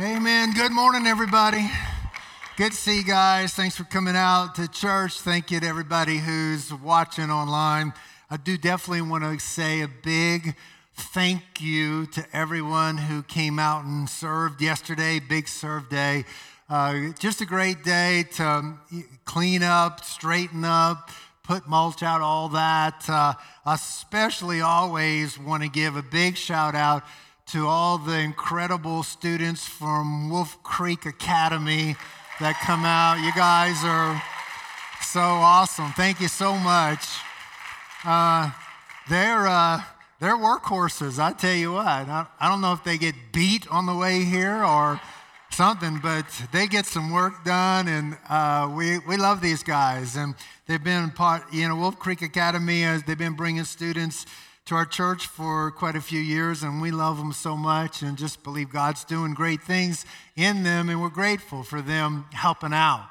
Amen. 0.00 0.52
Good 0.52 0.70
morning, 0.70 1.08
everybody. 1.08 1.68
Good 2.56 2.70
to 2.70 2.78
see 2.78 2.98
you 2.98 3.04
guys. 3.04 3.54
Thanks 3.54 3.76
for 3.76 3.82
coming 3.82 4.14
out 4.14 4.54
to 4.54 4.68
church. 4.68 5.20
Thank 5.22 5.50
you 5.50 5.58
to 5.58 5.66
everybody 5.66 6.18
who's 6.18 6.72
watching 6.72 7.32
online. 7.32 7.92
I 8.30 8.36
do 8.36 8.56
definitely 8.56 9.02
want 9.02 9.24
to 9.24 9.44
say 9.44 9.80
a 9.80 9.88
big 9.88 10.54
thank 10.94 11.42
you 11.58 12.06
to 12.06 12.24
everyone 12.32 12.96
who 12.96 13.24
came 13.24 13.58
out 13.58 13.86
and 13.86 14.08
served 14.08 14.62
yesterday, 14.62 15.18
big 15.18 15.48
serve 15.48 15.88
day. 15.88 16.24
Uh, 16.70 17.08
just 17.18 17.40
a 17.40 17.46
great 17.46 17.82
day 17.82 18.24
to 18.34 18.74
clean 19.24 19.64
up, 19.64 20.04
straighten 20.04 20.64
up, 20.64 21.10
put 21.42 21.66
mulch 21.66 22.04
out, 22.04 22.20
all 22.20 22.48
that. 22.50 23.04
Uh, 23.10 23.34
especially 23.66 24.60
always 24.60 25.40
want 25.40 25.64
to 25.64 25.68
give 25.68 25.96
a 25.96 26.02
big 26.02 26.36
shout 26.36 26.76
out 26.76 27.02
to 27.52 27.66
all 27.66 27.96
the 27.96 28.18
incredible 28.18 29.02
students 29.02 29.66
from 29.66 30.28
Wolf 30.28 30.62
Creek 30.62 31.06
Academy 31.06 31.96
that 32.40 32.60
come 32.60 32.84
out. 32.84 33.24
You 33.24 33.32
guys 33.32 33.82
are 33.84 34.22
so 35.00 35.20
awesome. 35.20 35.90
Thank 35.92 36.20
you 36.20 36.28
so 36.28 36.56
much. 36.58 37.06
Uh, 38.04 38.50
they're, 39.08 39.46
uh, 39.46 39.80
they're 40.20 40.36
workhorses, 40.36 41.18
I 41.18 41.32
tell 41.32 41.54
you 41.54 41.72
what. 41.72 41.86
I, 41.86 42.26
I 42.38 42.50
don't 42.50 42.60
know 42.60 42.74
if 42.74 42.84
they 42.84 42.98
get 42.98 43.14
beat 43.32 43.66
on 43.70 43.86
the 43.86 43.94
way 43.94 44.24
here 44.24 44.62
or 44.62 45.00
something, 45.50 46.00
but 46.02 46.26
they 46.52 46.66
get 46.66 46.84
some 46.84 47.10
work 47.10 47.44
done, 47.46 47.88
and 47.88 48.18
uh, 48.28 48.70
we, 48.76 48.98
we 48.98 49.16
love 49.16 49.40
these 49.40 49.62
guys. 49.62 50.16
And 50.16 50.34
they've 50.66 50.84
been 50.84 51.10
part, 51.12 51.50
you 51.50 51.66
know, 51.66 51.76
Wolf 51.76 51.98
Creek 51.98 52.20
Academy, 52.20 52.84
they've 53.06 53.16
been 53.16 53.36
bringing 53.36 53.64
students 53.64 54.26
to 54.68 54.74
our 54.74 54.84
church 54.84 55.26
for 55.26 55.70
quite 55.70 55.96
a 55.96 56.00
few 56.00 56.20
years, 56.20 56.62
and 56.62 56.82
we 56.82 56.90
love 56.90 57.16
them 57.16 57.32
so 57.32 57.56
much 57.56 58.02
and 58.02 58.18
just 58.18 58.42
believe 58.42 58.68
God's 58.68 59.02
doing 59.02 59.32
great 59.32 59.62
things 59.62 60.04
in 60.36 60.62
them, 60.62 60.90
and 60.90 61.00
we're 61.00 61.08
grateful 61.08 61.62
for 61.62 61.80
them 61.80 62.26
helping 62.34 62.74
out. 62.74 63.08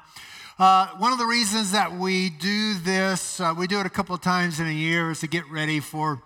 Uh, 0.56 0.86
one 0.98 1.12
of 1.12 1.18
the 1.18 1.26
reasons 1.26 1.72
that 1.72 1.92
we 1.92 2.30
do 2.30 2.74
this, 2.74 3.40
uh, 3.40 3.52
we 3.58 3.66
do 3.66 3.80
it 3.80 3.86
a 3.86 3.90
couple 3.90 4.14
of 4.14 4.20
times 4.20 4.60
in 4.60 4.68
a 4.68 4.72
year, 4.72 5.10
is 5.10 5.18
to 5.18 5.26
get 5.26 5.50
ready 5.50 5.80
for 5.80 6.22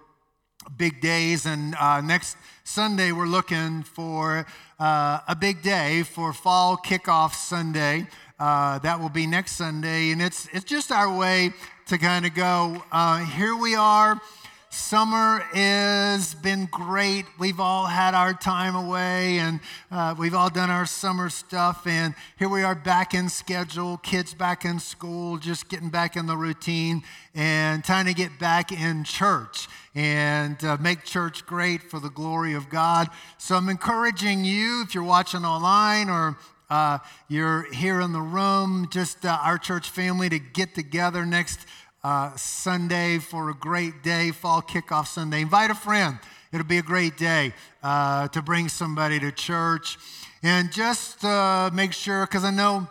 big 0.77 1.01
days. 1.01 1.47
And 1.47 1.75
uh, 1.77 2.03
next 2.03 2.37
Sunday, 2.65 3.11
we're 3.11 3.25
looking 3.25 3.85
for 3.85 4.45
uh, 4.79 5.21
a 5.27 5.35
big 5.35 5.63
day 5.63 6.03
for 6.03 6.35
Fall 6.35 6.77
Kickoff 6.77 7.33
Sunday. 7.33 8.07
Uh, 8.39 8.81
that 8.81 9.01
will 9.01 9.09
be 9.09 9.27
next 9.27 9.53
Sunday, 9.53 10.11
and 10.11 10.21
it's 10.21 10.47
it's 10.53 10.67
just 10.67 10.93
our 10.93 11.11
way 11.17 11.55
to 11.87 11.97
kind 11.97 12.27
of 12.27 12.35
go. 12.35 12.83
Uh, 12.93 13.25
here 13.25 13.57
we 13.57 13.75
are 13.75 14.21
Summer 14.75 15.41
has 15.53 16.33
been 16.33 16.65
great. 16.65 17.27
We've 17.39 17.61
all 17.61 17.85
had 17.85 18.15
our 18.15 18.33
time 18.33 18.75
away 18.75 19.39
and 19.39 19.61
uh, 19.91 20.15
we've 20.19 20.33
all 20.33 20.49
done 20.49 20.71
our 20.71 20.87
summer 20.87 21.29
stuff. 21.29 21.87
And 21.87 22.15
here 22.39 22.49
we 22.49 22.63
are 22.63 22.75
back 22.75 23.13
in 23.13 23.29
schedule, 23.29 23.99
kids 23.99 24.33
back 24.33 24.65
in 24.65 24.79
school, 24.79 25.37
just 25.37 25.69
getting 25.69 25.91
back 25.91 26.17
in 26.17 26.25
the 26.25 26.39
routine 26.39 27.03
and 27.35 27.85
trying 27.85 28.07
to 28.07 28.15
get 28.15 28.39
back 28.39 28.73
in 28.73 29.05
church 29.05 29.69
and 29.95 30.65
uh, 30.65 30.79
make 30.81 31.05
church 31.05 31.45
great 31.45 31.83
for 31.83 32.01
the 32.01 32.09
glory 32.09 32.55
of 32.55 32.71
God. 32.71 33.11
So 33.37 33.57
I'm 33.57 33.69
encouraging 33.69 34.47
you, 34.47 34.81
if 34.85 34.95
you're 34.95 35.05
watching 35.05 35.45
online 35.45 36.09
or 36.09 36.39
uh, 36.71 36.97
you're 37.29 37.71
here 37.75 38.01
in 38.01 38.13
the 38.13 38.23
room, 38.23 38.89
just 38.91 39.27
uh, 39.27 39.39
our 39.43 39.59
church 39.59 39.91
family 39.91 40.31
to 40.31 40.39
get 40.39 40.75
together 40.75 41.27
next 41.27 41.67
uh, 42.05 42.35
Sunday 42.37 43.19
for 43.19 43.51
a 43.51 43.55
great 43.55 44.03
day, 44.03 44.33
fall 44.33 44.61
kickoff 44.61 45.07
Sunday. 45.07 45.43
Invite 45.43 45.71
a 45.71 45.75
friend. 45.75 46.19
It'll 46.53 46.67
be 46.67 46.79
a 46.79 46.83
great 46.83 47.17
day 47.17 47.55
uh, 47.83 48.29
to 48.29 48.43
bring 48.43 48.69
somebody 48.69 49.21
to 49.21 49.31
church. 49.31 49.99
And 50.43 50.73
just 50.73 51.25
uh, 51.25 51.71
make 51.73 51.93
sure, 51.93 52.27
because 52.27 52.45
I 52.45 52.51
know, 52.51 52.89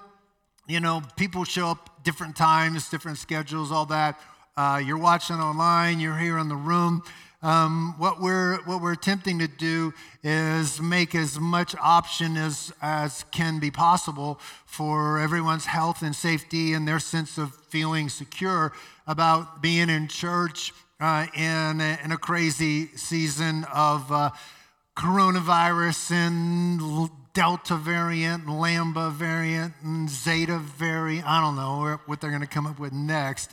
you 0.68 0.80
know, 0.80 1.02
people 1.18 1.44
show 1.44 1.68
up 1.68 2.04
different 2.04 2.36
times, 2.36 2.90
different 2.90 3.18
schedules, 3.18 3.72
all 3.72 3.86
that. 3.88 4.20
Uh, 4.56 4.82
you're 4.84 4.98
watching 4.98 5.38
online, 5.38 6.00
you're 6.00 6.18
here 6.18 6.38
in 6.38 6.48
the 6.48 6.56
room. 6.56 7.04
Um, 7.44 7.96
what 7.98 8.22
we're 8.22 8.58
what 8.66 8.82
we're 8.82 8.92
attempting 8.92 9.40
to 9.40 9.48
do 9.48 9.94
is 10.24 10.80
make 10.80 11.16
as 11.16 11.40
much 11.40 11.76
option 11.82 12.38
as 12.38 12.72
as 12.84 13.26
can 13.32 13.60
be 13.60 13.72
possible 13.72 14.40
for 14.68 15.18
everyone's 15.18 15.66
health 15.66 16.04
and 16.04 16.16
safety 16.16 16.74
and 16.74 16.88
their 16.88 17.00
sense 17.00 17.40
of 17.40 17.56
feeling 17.70 18.10
secure 18.10 18.74
about 19.12 19.62
being 19.62 19.90
in 19.90 20.08
church 20.08 20.74
uh, 21.02 21.28
in, 21.36 21.82
a, 21.82 22.00
in 22.04 22.12
a 22.14 22.18
crazy 22.18 22.88
season 22.96 23.66
of 23.74 24.10
uh, 24.10 24.30
coronavirus 24.96 26.12
and 26.12 27.10
Delta 27.34 27.76
variant, 27.76 28.46
and 28.46 28.60
Lambda 28.60 29.10
variant, 29.10 29.74
and 29.84 30.10
Zeta 30.10 30.60
variant. 30.60 31.28
I 31.28 31.42
don't 31.42 31.58
know 31.58 32.00
what 32.06 32.22
they're 32.22 32.30
going 32.30 32.42
to 32.42 32.48
come 32.48 32.66
up 32.66 32.80
with 32.80 32.94
next. 32.94 33.52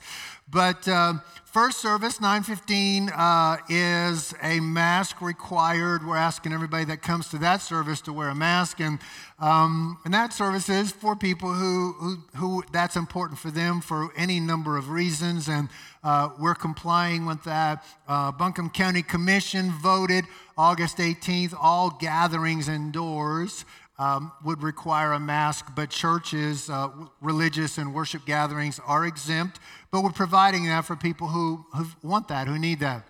But 0.50 0.88
uh, 0.88 1.14
first 1.44 1.78
service, 1.78 2.20
9:15, 2.20 3.10
uh, 3.14 3.58
is 3.68 4.34
a 4.42 4.60
mask 4.60 5.20
required. 5.20 6.06
We're 6.06 6.16
asking 6.16 6.54
everybody 6.54 6.86
that 6.86 7.02
comes 7.02 7.28
to 7.30 7.38
that 7.38 7.60
service 7.60 8.00
to 8.02 8.14
wear 8.14 8.30
a 8.30 8.34
mask, 8.34 8.80
and 8.80 8.98
um, 9.38 9.98
and 10.06 10.14
that 10.14 10.32
service 10.32 10.70
is 10.70 10.90
for 10.90 11.14
people 11.14 11.52
who, 11.52 11.92
who, 11.98 12.16
who 12.36 12.64
that's 12.72 12.96
important 12.96 13.38
for 13.38 13.50
them 13.50 13.82
for 13.82 14.08
any 14.16 14.40
number 14.40 14.78
of 14.78 14.88
reasons, 14.88 15.48
and 15.48 15.68
uh, 16.02 16.30
we're 16.38 16.54
complying 16.54 17.26
with 17.26 17.44
that. 17.44 17.84
Uh, 18.06 18.32
Buncombe 18.32 18.70
County 18.70 19.02
Commission 19.02 19.70
voted 19.82 20.24
August 20.56 20.96
18th, 20.96 21.54
all 21.60 21.90
gatherings 21.90 22.70
indoors 22.70 23.66
um, 23.98 24.30
would 24.44 24.62
require 24.62 25.12
a 25.12 25.20
mask, 25.20 25.72
but 25.74 25.90
churches, 25.90 26.70
uh, 26.70 26.88
religious 27.20 27.78
and 27.78 27.92
worship 27.92 28.24
gatherings 28.24 28.80
are 28.86 29.04
exempt. 29.04 29.58
But 29.90 30.02
we're 30.02 30.10
providing 30.10 30.66
that 30.66 30.84
for 30.84 30.96
people 30.96 31.28
who, 31.28 31.64
who 31.74 31.86
want 32.02 32.28
that, 32.28 32.46
who 32.46 32.58
need 32.58 32.80
that. 32.80 33.06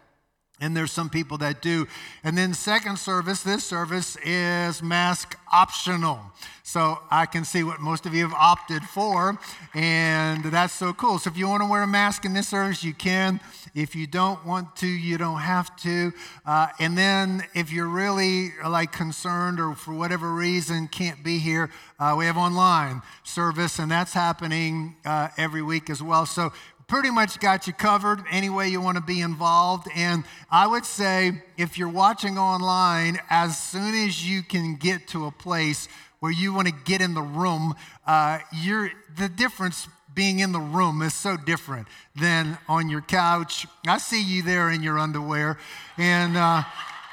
And 0.61 0.77
there's 0.77 0.91
some 0.91 1.09
people 1.09 1.39
that 1.39 1.63
do. 1.63 1.87
And 2.25 2.37
then, 2.37 2.53
second 2.53 2.99
service, 2.99 3.43
this 3.43 3.65
service 3.65 4.17
is 4.25 4.83
mask 4.83 5.39
optional. 5.53 6.21
So 6.65 6.99
I 7.11 7.25
can 7.27 7.45
see 7.45 7.63
what 7.63 7.81
most 7.81 8.05
of 8.05 8.15
you 8.15 8.29
have 8.29 8.35
opted 8.35 8.83
for, 8.83 9.39
and 9.73 10.45
that's 10.45 10.75
so 10.75 10.93
cool. 10.93 11.19
So 11.19 11.31
if 11.31 11.39
you 11.39 11.49
want 11.49 11.63
to 11.63 11.69
wear 11.69 11.83
a 11.83 11.87
mask 11.87 12.27
in 12.27 12.35
this 12.35 12.49
service, 12.49 12.85
you 12.85 12.93
can. 12.93 13.41
If 13.75 13.97
you 13.97 14.07
don't 14.07 14.45
want 14.45 14.77
to, 14.77 14.87
you 14.87 15.17
don't 15.17 15.41
have 15.41 15.75
to. 15.77 16.13
Uh, 16.45 16.67
and 16.79 16.99
then, 16.99 17.45
if 17.55 17.73
you're 17.73 17.89
really 17.89 18.51
like 18.67 18.93
concerned 18.93 19.61
or 19.61 19.75
for 19.75 19.95
whatever 19.95 20.35
reason 20.35 20.89
can't 20.89 21.23
be 21.25 21.39
here, 21.39 21.71
uh, 21.99 22.15
we 22.19 22.27
have 22.27 22.37
online 22.37 23.01
service, 23.23 23.79
and 23.79 23.91
that's 23.91 24.13
happening 24.13 24.97
uh, 25.05 25.29
every 25.39 25.63
week 25.63 25.89
as 25.89 26.03
well. 26.03 26.27
So 26.27 26.53
pretty 26.89 27.11
much 27.11 27.39
got 27.39 27.67
you 27.67 27.73
covered 27.75 28.25
any 28.31 28.49
way 28.49 28.67
you 28.69 28.81
want 28.81 28.97
to 28.97 29.03
be 29.03 29.21
involved. 29.21 29.87
And 29.95 30.25
I 30.51 30.67
would 30.67 30.87
say 30.87 31.43
if 31.59 31.77
you're 31.79 31.89
watching 31.89 32.39
online, 32.39 33.19
as 33.29 33.59
soon 33.59 33.95
as 33.95 34.29
you 34.29 34.43
can 34.43 34.75
get 34.75 35.07
to 35.09 35.27
a 35.27 35.31
place 35.31 35.87
where 36.21 36.33
you 36.33 36.53
want 36.53 36.67
to 36.67 36.75
get 36.85 37.03
in 37.03 37.15
the 37.15 37.23
room, 37.23 37.75
uh, 38.07 38.39
you're, 38.53 38.91
the 39.17 39.29
difference 39.29 39.87
being 40.15 40.41
in 40.41 40.51
the 40.51 40.59
room 40.59 41.03
is 41.03 41.15
so 41.15 41.37
different 41.37 41.87
than 42.17 42.59
on 42.69 42.89
your 42.89 43.03
couch. 43.03 43.67
I 43.87 43.99
see 43.99 44.23
you 44.23 44.43
there 44.43 44.71
in 44.71 44.83
your 44.83 44.99
underwear. 44.99 45.59
And 45.99 46.37
uh, 46.39 46.63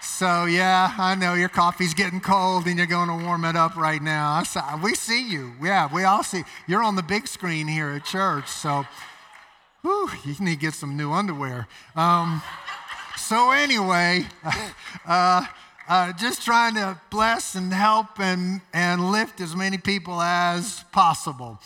so, 0.01 0.45
yeah, 0.45 0.91
I 0.97 1.15
know 1.15 1.33
your 1.33 1.49
coffee's 1.49 1.93
getting 1.93 2.21
cold 2.21 2.65
and 2.65 2.77
you're 2.77 2.87
going 2.87 3.09
to 3.09 3.25
warm 3.25 3.43
it 3.43 3.57
up 3.57 3.75
right 3.75 4.01
now. 4.01 4.41
Saw, 4.43 4.79
we 4.81 4.95
see 4.95 5.29
you. 5.29 5.51
Yeah, 5.61 5.93
we 5.93 6.05
all 6.05 6.23
see. 6.23 6.43
You're 6.65 6.81
on 6.81 6.95
the 6.95 7.03
big 7.03 7.27
screen 7.27 7.67
here 7.67 7.89
at 7.89 8.05
church. 8.05 8.47
So, 8.47 8.85
whew, 9.85 10.09
you 10.25 10.33
need 10.39 10.55
to 10.55 10.59
get 10.59 10.73
some 10.73 10.97
new 10.97 11.11
underwear. 11.11 11.67
Um, 11.95 12.41
so, 13.17 13.51
anyway, 13.51 14.25
uh, 15.05 15.45
uh, 15.87 16.11
just 16.13 16.43
trying 16.43 16.73
to 16.73 16.99
bless 17.11 17.53
and 17.53 17.71
help 17.71 18.19
and, 18.19 18.61
and 18.73 19.11
lift 19.11 19.39
as 19.41 19.55
many 19.55 19.77
people 19.77 20.19
as 20.19 20.83
possible. 20.91 21.59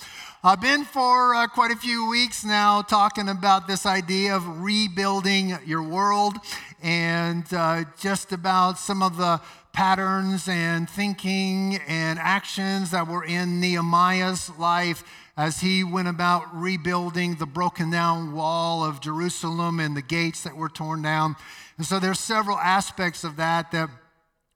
I've 0.43 0.59
been 0.59 0.83
for 0.83 1.33
uh, 1.33 1.47
quite 1.47 1.71
a 1.71 1.77
few 1.77 2.09
weeks 2.09 2.43
now 2.43 2.81
talking 2.81 3.29
about 3.29 3.67
this 3.67 3.85
idea 3.85 4.35
of 4.35 4.61
rebuilding 4.61 5.57
your 5.65 5.81
world 5.81 6.35
and 6.83 7.45
uh, 7.53 7.85
just 7.99 8.33
about 8.33 8.77
some 8.77 9.01
of 9.01 9.15
the 9.15 9.39
patterns 9.71 10.49
and 10.49 10.89
thinking 10.89 11.79
and 11.87 12.19
actions 12.19 12.91
that 12.91 13.07
were 13.07 13.23
in 13.23 13.61
Nehemiah's 13.61 14.51
life 14.57 15.05
as 15.39 15.61
he 15.61 15.85
went 15.85 16.09
about 16.09 16.53
rebuilding 16.53 17.35
the 17.35 17.45
broken 17.45 17.89
down 17.89 18.33
wall 18.33 18.83
of 18.83 18.99
Jerusalem 18.99 19.79
and 19.79 19.95
the 19.95 20.01
gates 20.01 20.43
that 20.43 20.53
were 20.53 20.67
torn 20.67 21.01
down. 21.01 21.37
And 21.77 21.87
so 21.87 21.97
there's 21.97 22.19
several 22.19 22.57
aspects 22.57 23.23
of 23.23 23.37
that 23.37 23.71
that 23.71 23.89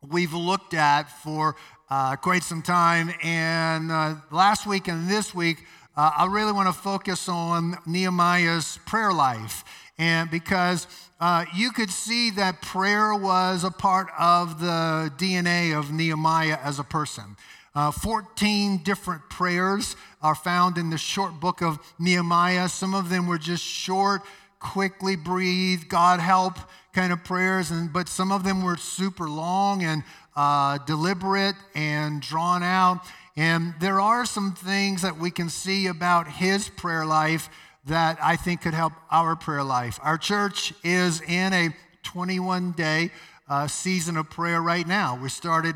we've 0.05 0.33
looked 0.33 0.73
at 0.73 1.03
for 1.03 1.55
uh, 1.89 2.17
quite 2.17 2.43
some 2.43 2.61
time. 2.61 3.13
And 3.23 3.93
uh, 3.93 4.15
last 4.29 4.67
week 4.67 4.89
and 4.89 5.09
this 5.09 5.33
week, 5.33 5.63
uh, 5.95 6.11
I 6.17 6.25
really 6.25 6.51
want 6.51 6.67
to 6.67 6.73
focus 6.73 7.29
on 7.29 7.77
Nehemiah's 7.85 8.77
prayer 8.85 9.13
life. 9.13 9.63
And 9.97 10.29
because 10.29 10.85
uh, 11.21 11.45
you 11.55 11.71
could 11.71 11.91
see 11.91 12.29
that 12.31 12.61
prayer 12.61 13.15
was 13.15 13.63
a 13.63 13.71
part 13.71 14.09
of 14.19 14.59
the 14.59 15.13
DNA 15.15 15.79
of 15.79 15.93
Nehemiah 15.93 16.57
as 16.61 16.77
a 16.77 16.83
person. 16.83 17.37
Uh, 17.75 17.89
14 17.89 18.77
different 18.83 19.27
prayers 19.29 19.95
are 20.21 20.35
found 20.35 20.77
in 20.77 20.91
the 20.91 20.97
short 20.97 21.39
book 21.39 21.61
of 21.61 21.79
Nehemiah. 21.97 22.69
Some 22.69 22.93
of 22.93 23.09
them 23.09 23.25
were 23.25 23.39
just 23.39 23.63
short, 23.63 24.21
quickly 24.59 25.15
breathe, 25.15 25.83
God 25.89 26.19
help 26.19 26.57
kind 26.93 27.11
of 27.11 27.23
prayers, 27.23 27.71
and, 27.71 27.91
but 27.91 28.07
some 28.07 28.31
of 28.31 28.43
them 28.43 28.63
were 28.63 28.77
super 28.77 29.27
long 29.27 29.83
and 29.83 30.03
uh, 30.35 30.77
deliberate 30.85 31.55
and 31.73 32.21
drawn 32.21 32.61
out. 32.61 33.01
And 33.35 33.73
there 33.79 33.99
are 33.99 34.25
some 34.25 34.53
things 34.53 35.01
that 35.01 35.17
we 35.17 35.31
can 35.31 35.49
see 35.49 35.87
about 35.87 36.27
his 36.27 36.69
prayer 36.69 37.05
life 37.05 37.49
that 37.85 38.17
I 38.21 38.35
think 38.35 38.61
could 38.61 38.75
help 38.75 38.93
our 39.09 39.35
prayer 39.35 39.63
life. 39.63 39.99
Our 40.03 40.17
church 40.17 40.73
is 40.83 41.21
in 41.21 41.51
a 41.53 41.69
21 42.03 42.73
day 42.73 43.11
uh, 43.49 43.67
season 43.67 44.15
of 44.17 44.29
prayer 44.29 44.61
right 44.61 44.87
now. 44.87 45.19
We 45.21 45.29
started 45.29 45.75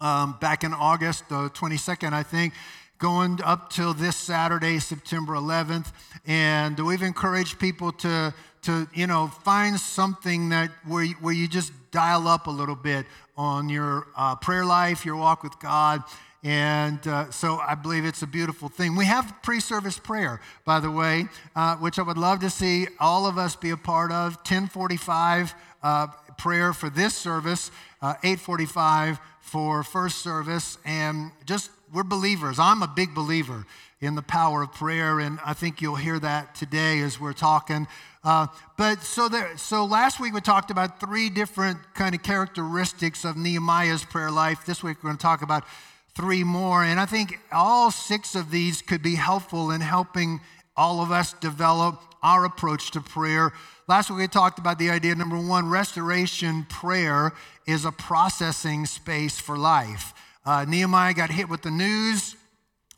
um, 0.00 0.36
back 0.40 0.64
in 0.64 0.72
August, 0.72 1.28
the 1.28 1.50
22nd, 1.50 2.12
I 2.12 2.22
think, 2.22 2.52
going 2.98 3.40
up 3.44 3.70
till 3.70 3.92
this 3.94 4.16
Saturday, 4.16 4.78
September 4.78 5.34
11th. 5.34 5.92
And 6.26 6.78
we've 6.78 7.02
encouraged 7.02 7.58
people 7.58 7.92
to, 7.92 8.34
to 8.62 8.88
you 8.94 9.06
know, 9.06 9.28
find 9.28 9.78
something 9.78 10.50
that 10.50 10.70
where 10.86 11.04
you, 11.04 11.14
where 11.20 11.34
you 11.34 11.48
just 11.48 11.72
dial 11.90 12.28
up 12.28 12.46
a 12.46 12.50
little 12.50 12.74
bit 12.74 13.06
on 13.36 13.68
your 13.68 14.06
uh, 14.16 14.36
prayer 14.36 14.64
life, 14.64 15.04
your 15.04 15.16
walk 15.16 15.42
with 15.42 15.58
God. 15.60 16.02
And 16.42 17.04
uh, 17.08 17.30
so 17.30 17.56
I 17.56 17.74
believe 17.74 18.04
it's 18.04 18.22
a 18.22 18.26
beautiful 18.26 18.68
thing. 18.68 18.94
We 18.96 19.06
have 19.06 19.34
pre 19.42 19.60
service 19.60 19.98
prayer, 19.98 20.40
by 20.64 20.80
the 20.80 20.90
way, 20.90 21.26
uh, 21.54 21.76
which 21.76 21.98
I 21.98 22.02
would 22.02 22.18
love 22.18 22.40
to 22.40 22.50
see 22.50 22.86
all 23.00 23.26
of 23.26 23.36
us 23.36 23.56
be 23.56 23.70
a 23.70 23.76
part 23.76 24.12
of. 24.12 24.36
1045 24.36 25.54
uh, 25.82 26.06
prayer 26.38 26.72
for 26.72 26.88
this 26.88 27.14
service, 27.14 27.70
uh, 28.00 28.14
845 28.22 29.18
for 29.46 29.84
first 29.84 30.18
service. 30.18 30.76
And 30.84 31.30
just, 31.44 31.70
we're 31.94 32.02
believers. 32.02 32.58
I'm 32.58 32.82
a 32.82 32.88
big 32.88 33.14
believer 33.14 33.64
in 34.00 34.14
the 34.16 34.22
power 34.22 34.62
of 34.62 34.72
prayer, 34.72 35.20
and 35.20 35.38
I 35.44 35.54
think 35.54 35.80
you'll 35.80 35.94
hear 35.94 36.18
that 36.18 36.54
today 36.54 37.00
as 37.00 37.18
we're 37.18 37.32
talking. 37.32 37.86
Uh, 38.22 38.48
but 38.76 39.02
so 39.02 39.28
there, 39.28 39.56
so 39.56 39.84
last 39.84 40.20
week 40.20 40.34
we 40.34 40.40
talked 40.40 40.70
about 40.70 41.00
three 41.00 41.30
different 41.30 41.78
kind 41.94 42.14
of 42.14 42.22
characteristics 42.22 43.24
of 43.24 43.36
Nehemiah's 43.36 44.04
prayer 44.04 44.30
life. 44.30 44.66
This 44.66 44.82
week 44.82 44.98
we're 44.98 45.10
going 45.10 45.16
to 45.16 45.22
talk 45.22 45.42
about 45.42 45.64
three 46.14 46.44
more, 46.44 46.82
and 46.82 46.98
I 46.98 47.06
think 47.06 47.38
all 47.52 47.90
six 47.90 48.34
of 48.34 48.50
these 48.50 48.82
could 48.82 49.02
be 49.02 49.14
helpful 49.14 49.70
in 49.70 49.80
helping 49.80 50.40
all 50.76 51.00
of 51.00 51.10
us 51.10 51.32
develop 51.34 52.02
our 52.22 52.44
approach 52.44 52.90
to 52.90 53.00
prayer. 53.00 53.52
Last 53.86 54.10
week 54.10 54.18
we 54.18 54.26
talked 54.26 54.58
about 54.58 54.78
the 54.78 54.90
idea 54.90 55.14
number 55.14 55.38
one, 55.38 55.70
restoration 55.70 56.66
prayer 56.68 57.32
is 57.66 57.84
a 57.84 57.92
processing 57.92 58.86
space 58.86 59.38
for 59.38 59.56
life. 59.56 60.14
Uh, 60.44 60.64
Nehemiah 60.66 61.14
got 61.14 61.30
hit 61.30 61.48
with 61.48 61.62
the 61.62 61.70
news 61.70 62.36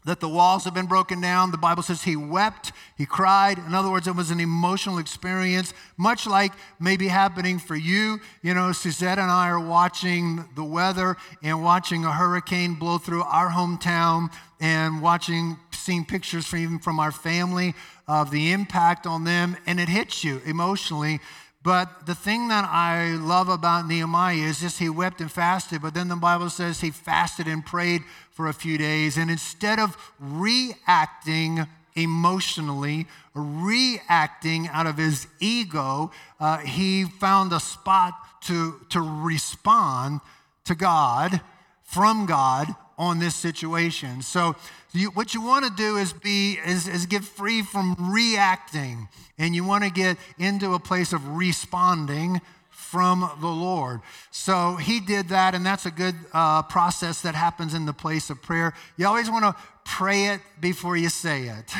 that 0.05 0.21
the 0.21 0.29
walls 0.29 0.65
have 0.65 0.75
been 0.75 0.87
broken 0.87 1.21
down. 1.21 1.51
The 1.51 1.59
Bible 1.59 1.83
says 1.83 2.03
he 2.03 2.17
wept, 2.17 2.73
he 2.97 3.05
cried. 3.05 3.59
In 3.59 3.75
other 3.75 3.91
words, 3.91 4.09
it 4.09 4.17
was 4.17 4.31
an 4.31 4.41
emotional 4.41 4.99
experience, 4.99 5.75
much 5.97 6.27
like 6.27 6.53
maybe 6.81 7.09
happening 7.09 7.59
for 7.59 7.77
you. 7.77 8.19
You 8.43 8.55
know, 8.55 8.73
Suzette 8.73 9.19
and 9.19 9.31
I 9.31 9.49
are 9.49 9.61
watching 9.61 10.49
the 10.57 10.65
weather 10.65 11.17
and 11.43 11.63
watching 11.63 12.05
a 12.05 12.13
hurricane 12.13 12.75
blow 12.75 12.99
through 12.99 13.23
our 13.23 13.51
hometown 13.51 14.33
and 14.61 15.03
watching, 15.03 15.59
seeing 15.73 16.05
pictures 16.05 16.47
from 16.47 16.61
even 16.61 16.79
from 16.79 17.01
our 17.01 17.13
family 17.13 17.75
of 18.07 18.31
the 18.31 18.53
impact 18.53 19.07
on 19.07 19.25
them, 19.25 19.57
and 19.67 19.79
it 19.79 19.89
hits 19.89 20.25
you 20.25 20.41
emotionally. 20.47 21.21
But 21.63 22.07
the 22.07 22.15
thing 22.15 22.49
that 22.49 22.65
I 22.65 23.17
love 23.17 23.49
about 23.49 23.87
Nehemiah 23.87 24.37
is 24.37 24.61
just 24.61 24.79
he 24.79 24.89
wept 24.89 25.21
and 25.21 25.31
fasted, 25.31 25.83
but 25.83 25.93
then 25.93 26.09
the 26.09 26.17
Bible 26.17 26.51
says 26.51 26.81
he 26.81 26.91
fasted 26.91 27.49
and 27.49 27.67
prayed 27.67 28.03
for 28.31 28.47
a 28.47 28.55
few 28.55 28.79
days. 28.79 29.17
And 29.17 29.31
instead 29.31 29.81
of 29.81 29.97
reacting 30.21 31.67
emotionally, 31.97 33.07
reacting 33.35 34.69
out 34.69 34.87
of 34.87 34.97
his 34.97 35.27
ego, 35.41 36.13
uh, 36.39 36.59
he 36.59 37.05
found 37.05 37.53
a 37.53 37.61
spot 37.61 38.15
to, 38.43 38.81
to 38.91 39.01
respond 39.01 40.21
to 40.65 40.77
God, 40.77 41.41
from 41.83 42.27
God, 42.27 42.69
on 42.99 43.19
this 43.19 43.35
situation. 43.35 44.21
So, 44.23 44.57
you, 44.93 45.09
what 45.11 45.35
you 45.35 45.43
want 45.43 45.65
to 45.65 45.71
do 45.71 45.97
is 45.97 46.13
be 46.13 46.59
is, 46.65 46.89
is 46.89 47.07
get 47.07 47.23
free 47.23 47.63
from 47.63 47.95
reacting, 48.13 49.09
and 49.39 49.55
you 49.55 49.65
want 49.65 49.85
to 49.85 49.91
get 49.91 50.17
into 50.39 50.75
a 50.75 50.79
place 50.79 51.13
of 51.13 51.37
responding 51.37 52.41
from 52.71 53.31
the 53.41 53.49
Lord. 53.49 54.01
So 54.31 54.77
he 54.77 54.99
did 54.99 55.29
that, 55.29 55.55
and 55.55 55.65
that's 55.65 55.85
a 55.85 55.91
good 55.91 56.15
uh, 56.33 56.63
process 56.63 57.21
that 57.21 57.35
happens 57.35 57.75
in 57.75 57.85
the 57.85 57.93
place 57.93 58.31
of 58.31 58.41
prayer. 58.41 58.73
You 58.97 59.07
always 59.07 59.31
want 59.31 59.45
to 59.45 59.55
pray 59.85 60.29
it 60.29 60.41
before 60.59 60.97
you 60.97 61.11
say 61.11 61.49
it, 61.49 61.75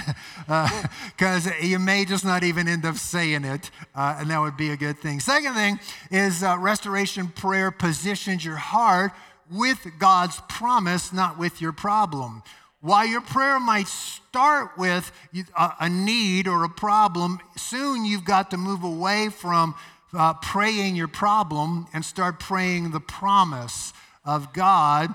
because 1.17 1.47
uh, 1.47 1.53
you 1.63 1.79
may 1.79 2.05
just 2.05 2.27
not 2.27 2.45
even 2.45 2.69
end 2.69 2.85
up 2.85 2.97
saying 2.97 3.45
it, 3.45 3.71
uh, 3.95 4.17
and 4.19 4.31
that 4.31 4.39
would 4.39 4.59
be 4.59 4.71
a 4.71 4.77
good 4.77 4.99
thing. 4.99 5.19
Second 5.19 5.55
thing 5.55 5.81
is 6.11 6.43
uh, 6.43 6.59
restoration 6.59 7.29
prayer 7.29 7.71
positions 7.71 8.45
your 8.45 8.57
heart 8.57 9.13
with 9.51 9.87
God's 9.99 10.41
promise, 10.49 11.13
not 11.13 11.39
with 11.39 11.61
your 11.61 11.73
problem. 11.73 12.43
While 12.81 13.07
your 13.07 13.21
prayer 13.21 13.59
might 13.59 13.89
start 13.89 14.79
with 14.79 15.11
a 15.57 15.89
need 15.89 16.47
or 16.47 16.63
a 16.65 16.69
problem, 16.69 17.41
soon 17.57 18.05
you've 18.05 18.25
got 18.25 18.51
to 18.53 18.57
move 18.57 18.85
away 18.85 19.31
from 19.31 19.75
uh, 20.17 20.35
praying 20.35 20.95
your 20.95 21.09
problem 21.09 21.87
and 21.93 22.05
start 22.05 22.39
praying 22.39 22.93
the 22.93 23.01
promise 23.01 23.93
of 24.25 24.53
God 24.53 25.13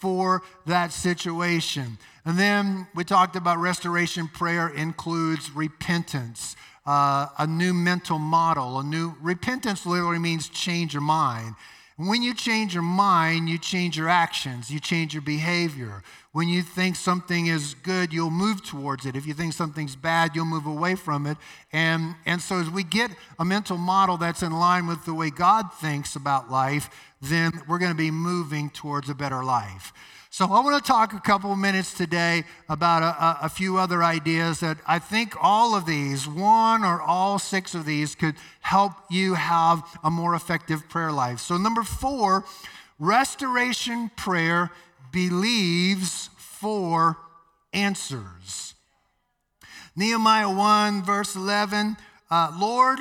for 0.00 0.42
that 0.66 0.92
situation. 0.92 1.98
And 2.24 2.38
then 2.38 2.88
we 2.94 3.04
talked 3.04 3.36
about 3.36 3.58
restoration 3.58 4.26
prayer 4.26 4.68
includes 4.68 5.52
repentance, 5.52 6.56
uh, 6.86 7.28
a 7.38 7.46
new 7.46 7.72
mental 7.72 8.18
model. 8.18 8.80
A 8.80 8.84
new 8.84 9.14
repentance 9.20 9.86
literally 9.86 10.18
means 10.18 10.48
change 10.48 10.92
your 10.92 11.02
mind. 11.02 11.54
When 11.98 12.22
you 12.22 12.34
change 12.34 12.74
your 12.74 12.82
mind, 12.82 13.48
you 13.48 13.56
change 13.56 13.96
your 13.96 14.10
actions, 14.10 14.70
you 14.70 14.80
change 14.80 15.14
your 15.14 15.22
behavior. 15.22 16.02
When 16.32 16.46
you 16.46 16.60
think 16.60 16.94
something 16.94 17.46
is 17.46 17.72
good, 17.72 18.12
you'll 18.12 18.28
move 18.30 18.62
towards 18.62 19.06
it. 19.06 19.16
If 19.16 19.26
you 19.26 19.32
think 19.32 19.54
something's 19.54 19.96
bad, 19.96 20.36
you'll 20.36 20.44
move 20.44 20.66
away 20.66 20.94
from 20.94 21.26
it. 21.26 21.38
And, 21.72 22.14
and 22.26 22.42
so, 22.42 22.60
as 22.60 22.68
we 22.68 22.84
get 22.84 23.10
a 23.38 23.46
mental 23.46 23.78
model 23.78 24.18
that's 24.18 24.42
in 24.42 24.52
line 24.52 24.86
with 24.86 25.06
the 25.06 25.14
way 25.14 25.30
God 25.30 25.72
thinks 25.72 26.16
about 26.16 26.50
life, 26.50 26.90
then 27.22 27.62
we're 27.66 27.78
going 27.78 27.92
to 27.92 27.96
be 27.96 28.10
moving 28.10 28.68
towards 28.68 29.08
a 29.08 29.14
better 29.14 29.42
life. 29.42 29.94
So, 30.36 30.44
I 30.44 30.60
want 30.60 30.84
to 30.84 30.86
talk 30.86 31.14
a 31.14 31.20
couple 31.20 31.50
of 31.50 31.56
minutes 31.56 31.94
today 31.94 32.44
about 32.68 33.02
a, 33.02 33.46
a, 33.46 33.48
few 33.48 33.78
other 33.78 34.04
ideas 34.04 34.60
that 34.60 34.76
I 34.86 34.98
think 34.98 35.32
all 35.40 35.74
of 35.74 35.86
these, 35.86 36.28
one 36.28 36.84
or 36.84 37.00
all 37.00 37.38
six 37.38 37.74
of 37.74 37.86
these, 37.86 38.14
could 38.14 38.34
help 38.60 38.92
you 39.08 39.32
have 39.32 39.82
a 40.04 40.10
more 40.10 40.34
effective 40.34 40.90
prayer 40.90 41.10
life. 41.10 41.38
So, 41.38 41.56
number 41.56 41.82
four, 41.82 42.44
restoration 42.98 44.10
prayer 44.14 44.70
believes 45.10 46.28
for 46.36 47.16
answers. 47.72 48.74
Nehemiah 49.96 50.54
1, 50.54 51.02
verse 51.02 51.34
11 51.34 51.96
uh, 52.30 52.52
Lord, 52.60 52.98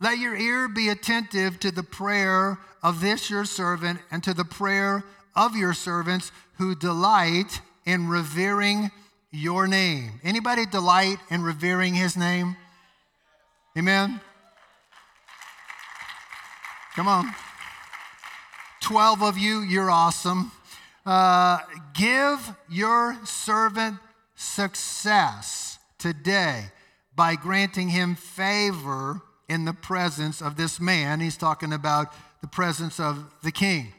let 0.00 0.16
your 0.16 0.34
ear 0.34 0.68
be 0.68 0.88
attentive 0.88 1.60
to 1.60 1.70
the 1.70 1.82
prayer 1.82 2.58
of 2.82 3.02
this 3.02 3.28
your 3.28 3.44
servant 3.44 4.00
and 4.10 4.24
to 4.24 4.32
the 4.32 4.46
prayer 4.46 5.04
of 5.38 5.54
your 5.54 5.72
servants 5.72 6.32
who 6.58 6.74
delight 6.74 7.60
in 7.86 8.08
revering 8.08 8.90
your 9.30 9.66
name. 9.66 10.20
Anybody 10.22 10.66
delight 10.66 11.18
in 11.30 11.42
revering 11.42 11.94
his 11.94 12.16
name? 12.16 12.56
Amen. 13.76 14.20
Come 16.94 17.08
on. 17.08 17.32
12 18.80 19.22
of 19.22 19.38
you, 19.38 19.60
you're 19.60 19.90
awesome. 19.90 20.50
Uh, 21.06 21.58
give 21.94 22.54
your 22.68 23.16
servant 23.24 23.98
success 24.34 25.78
today 25.98 26.64
by 27.14 27.34
granting 27.34 27.88
him 27.88 28.14
favor 28.14 29.20
in 29.48 29.64
the 29.64 29.72
presence 29.72 30.42
of 30.42 30.56
this 30.56 30.80
man. 30.80 31.20
He's 31.20 31.36
talking 31.36 31.72
about 31.72 32.12
the 32.40 32.46
presence 32.46 33.00
of 33.00 33.32
the 33.42 33.52
king. 33.52 33.92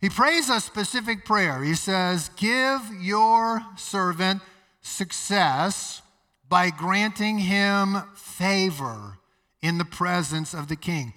He 0.00 0.10
prays 0.10 0.50
a 0.50 0.60
specific 0.60 1.24
prayer. 1.24 1.62
He 1.62 1.74
says, 1.74 2.30
Give 2.36 2.80
your 3.00 3.62
servant 3.76 4.42
success 4.82 6.02
by 6.48 6.70
granting 6.70 7.38
him 7.38 7.96
favor 8.14 9.18
in 9.62 9.78
the 9.78 9.84
presence 9.84 10.54
of 10.54 10.68
the 10.68 10.76
king. 10.76 11.12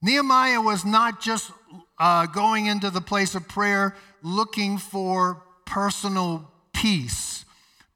Nehemiah 0.00 0.60
was 0.60 0.84
not 0.84 1.20
just 1.20 1.52
uh, 1.98 2.26
going 2.26 2.66
into 2.66 2.88
the 2.90 3.00
place 3.00 3.34
of 3.34 3.46
prayer 3.46 3.94
looking 4.22 4.78
for 4.78 5.42
personal 5.66 6.50
peace, 6.72 7.44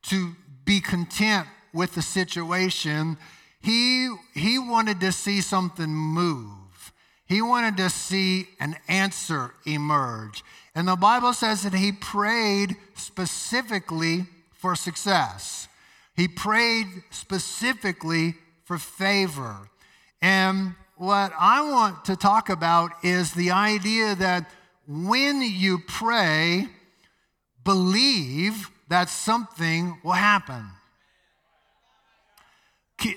to 0.03 0.37
be 0.65 0.81
content 0.81 1.47
with 1.73 1.95
the 1.95 2.03
situation. 2.03 3.17
He, 3.61 4.15
he 4.35 4.59
wanted 4.59 5.01
to 5.01 5.13
see 5.13 5.41
something 5.41 5.89
move. 5.89 6.64
He 7.27 7.41
wanted 7.41 7.77
to 7.79 7.89
see 7.91 8.49
an 8.61 8.77
answer 8.89 9.55
emerge. 9.65 10.45
And 10.75 10.89
the 10.89 10.97
Bible 10.97 11.33
says 11.33 11.63
that 11.63 11.75
he 11.75 11.93
prayed 11.93 12.77
specifically 12.95 14.27
for 14.53 14.75
success. 14.75 15.69
He 16.17 16.29
prayed 16.29 16.87
specifically 17.11 18.35
for 18.65 18.79
favor. 18.79 19.69
And 20.21 20.75
what 20.97 21.33
I 21.39 21.71
want 21.71 22.05
to 22.07 22.17
talk 22.17 22.49
about 22.49 22.93
is 23.03 23.33
the 23.33 23.51
idea 23.51 24.15
that 24.15 24.51
when 24.87 25.43
you 25.43 25.79
pray, 25.87 26.69
believe 27.65 28.71
that 28.89 29.09
something 29.09 29.99
will 30.05 30.13
happen. 30.13 30.67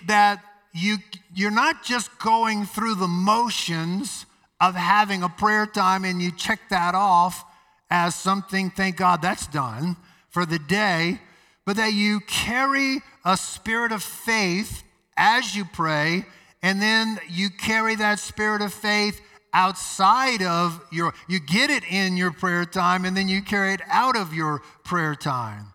That 0.08 0.44
you, 0.78 0.98
you're 1.34 1.52
not 1.52 1.84
just 1.84 2.18
going 2.20 2.66
through 2.66 2.96
the 2.96 3.08
motions 3.08 4.26
of 4.60 4.76
having 4.76 5.24
a 5.24 5.30
prayer 5.30 5.66
time 5.66 6.04
and 6.06 6.22
you 6.22 6.32
check 6.32 6.60
that 6.70 6.96
off 6.96 7.44
as 7.90 8.16
something, 8.16 8.70
thank 8.70 8.98
God 8.98 9.22
that's 9.22 9.48
done 9.48 9.96
for 10.30 10.46
the 10.46 10.60
day, 10.60 11.20
but 11.66 11.78
that 11.78 11.94
you 11.94 12.20
carry 12.22 13.00
a 13.24 13.38
spirit 13.38 13.92
of 13.92 14.04
faith 14.04 14.84
as 15.16 15.56
you 15.56 15.66
pray, 15.66 16.26
and 16.62 16.82
then 16.82 17.20
you 17.30 17.50
carry 17.50 17.96
that 17.96 18.20
spirit 18.20 18.62
of 18.62 18.74
faith 18.74 19.22
outside 19.54 20.44
of 20.44 20.84
your, 20.92 21.14
you 21.28 21.40
get 21.40 21.70
it 21.70 21.84
in 21.90 22.16
your 22.18 22.32
prayer 22.32 22.66
time, 22.66 23.06
and 23.06 23.18
then 23.18 23.28
you 23.28 23.42
carry 23.42 23.74
it 23.74 23.82
out 23.88 24.16
of 24.16 24.34
your 24.34 24.62
prayer 24.84 25.16
time. 25.16 25.74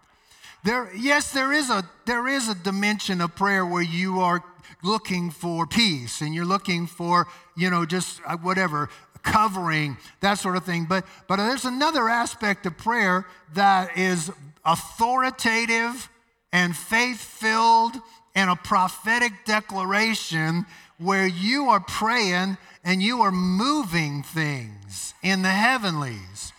There, 0.64 0.94
yes, 0.94 1.32
there 1.32 1.52
is 1.52 1.70
a 1.70 1.82
there 2.06 2.28
is 2.28 2.48
a 2.48 2.54
dimension 2.54 3.20
of 3.20 3.34
prayer 3.34 3.66
where 3.66 3.82
you 3.82 4.20
are 4.20 4.44
looking 4.82 5.30
for 5.30 5.66
peace 5.66 6.20
and 6.20 6.34
you're 6.34 6.44
looking 6.44 6.86
for, 6.86 7.26
you 7.56 7.70
know, 7.70 7.84
just 7.84 8.20
uh, 8.26 8.36
whatever, 8.38 8.88
covering, 9.22 9.96
that 10.20 10.34
sort 10.34 10.56
of 10.56 10.64
thing. 10.64 10.86
But, 10.88 11.06
but 11.28 11.36
there's 11.36 11.64
another 11.64 12.08
aspect 12.08 12.66
of 12.66 12.76
prayer 12.76 13.26
that 13.54 13.96
is 13.96 14.30
authoritative 14.64 16.08
and 16.52 16.76
faith 16.76 17.20
filled 17.20 17.94
and 18.34 18.50
a 18.50 18.56
prophetic 18.56 19.32
declaration 19.44 20.66
where 20.98 21.26
you 21.26 21.68
are 21.68 21.80
praying 21.80 22.56
and 22.84 23.02
you 23.02 23.22
are 23.22 23.32
moving 23.32 24.22
things 24.22 25.14
in 25.22 25.42
the 25.42 25.50
heavenlies. 25.50 26.52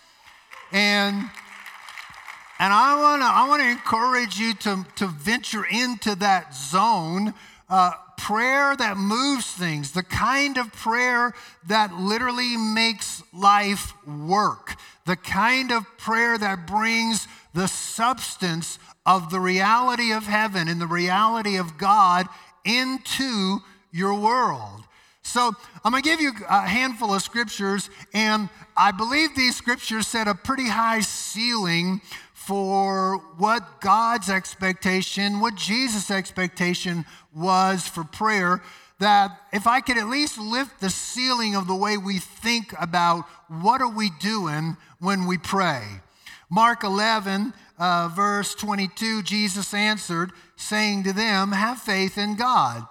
And 0.72 1.30
and 2.58 2.72
I 2.72 3.00
want 3.00 3.22
to 3.22 3.26
I 3.26 3.48
want 3.48 3.62
to 3.62 3.68
encourage 3.68 4.38
you 4.38 4.54
to, 4.54 4.86
to 4.96 5.06
venture 5.06 5.64
into 5.64 6.14
that 6.16 6.54
zone 6.54 7.34
uh, 7.68 7.92
prayer 8.16 8.76
that 8.76 8.96
moves 8.96 9.46
things, 9.52 9.92
the 9.92 10.02
kind 10.02 10.56
of 10.56 10.72
prayer 10.72 11.34
that 11.66 11.92
literally 11.94 12.56
makes 12.56 13.22
life 13.32 13.92
work, 14.06 14.76
the 15.06 15.16
kind 15.16 15.72
of 15.72 15.84
prayer 15.98 16.38
that 16.38 16.66
brings 16.66 17.26
the 17.52 17.66
substance 17.66 18.78
of 19.06 19.30
the 19.30 19.40
reality 19.40 20.12
of 20.12 20.24
heaven 20.24 20.68
and 20.68 20.80
the 20.80 20.86
reality 20.86 21.56
of 21.56 21.76
God 21.76 22.26
into 22.64 23.58
your 23.92 24.14
world. 24.14 24.84
So, 25.22 25.52
I'm 25.82 25.90
going 25.90 26.02
to 26.02 26.08
give 26.08 26.20
you 26.20 26.32
a 26.48 26.66
handful 26.66 27.14
of 27.14 27.22
scriptures, 27.22 27.88
and 28.12 28.50
I 28.76 28.92
believe 28.92 29.34
these 29.34 29.56
scriptures 29.56 30.06
set 30.06 30.28
a 30.28 30.34
pretty 30.34 30.68
high 30.68 31.00
ceiling 31.00 32.02
for 32.44 33.16
what 33.38 33.80
God's 33.80 34.28
expectation, 34.28 35.40
what 35.40 35.54
Jesus' 35.54 36.10
expectation 36.10 37.06
was 37.34 37.86
for 37.86 38.04
prayer. 38.04 38.62
That 39.00 39.38
if 39.52 39.66
I 39.66 39.80
could 39.80 39.98
at 39.98 40.08
least 40.08 40.38
lift 40.38 40.80
the 40.80 40.90
ceiling 40.90 41.56
of 41.56 41.66
the 41.66 41.74
way 41.74 41.96
we 41.96 42.18
think 42.18 42.74
about 42.80 43.24
what 43.48 43.80
are 43.80 43.88
we 43.88 44.10
doing 44.20 44.76
when 45.00 45.26
we 45.26 45.36
pray. 45.36 45.82
Mark 46.48 46.84
11, 46.84 47.52
uh, 47.78 48.08
verse 48.14 48.54
22, 48.54 49.22
Jesus 49.22 49.74
answered, 49.74 50.30
saying 50.56 51.02
to 51.04 51.12
them, 51.12 51.52
Have 51.52 51.78
faith 51.78 52.16
in 52.16 52.36
God. 52.36 52.86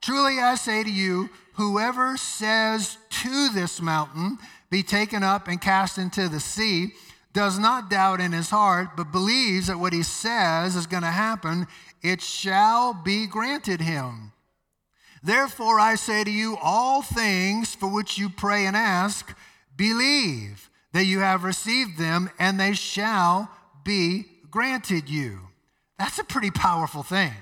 Truly 0.00 0.38
I 0.38 0.54
say 0.54 0.84
to 0.84 0.90
you, 0.90 1.28
whoever 1.54 2.16
says 2.16 2.98
to 3.10 3.48
this 3.48 3.80
mountain, 3.80 4.38
Be 4.70 4.82
taken 4.82 5.22
up 5.22 5.48
and 5.48 5.60
cast 5.60 5.98
into 5.98 6.28
the 6.28 6.40
sea, 6.40 6.92
does 7.32 7.58
not 7.58 7.90
doubt 7.90 8.20
in 8.20 8.32
his 8.32 8.50
heart, 8.50 8.90
but 8.96 9.12
believes 9.12 9.66
that 9.66 9.78
what 9.78 9.92
he 9.92 10.02
says 10.02 10.76
is 10.76 10.86
going 10.86 11.02
to 11.02 11.08
happen, 11.10 11.66
it 12.02 12.20
shall 12.22 12.94
be 12.94 13.26
granted 13.26 13.80
him. 13.80 14.32
Therefore, 15.22 15.80
I 15.80 15.96
say 15.96 16.24
to 16.24 16.30
you, 16.30 16.56
all 16.62 17.02
things 17.02 17.74
for 17.74 17.88
which 17.88 18.18
you 18.18 18.28
pray 18.28 18.66
and 18.66 18.76
ask, 18.76 19.36
believe 19.76 20.70
that 20.92 21.04
you 21.04 21.20
have 21.20 21.44
received 21.44 21.98
them, 21.98 22.30
and 22.38 22.58
they 22.58 22.72
shall 22.72 23.50
be 23.84 24.26
granted 24.50 25.08
you. 25.08 25.40
That's 25.98 26.18
a 26.18 26.24
pretty 26.24 26.50
powerful 26.50 27.02
thing. 27.02 27.32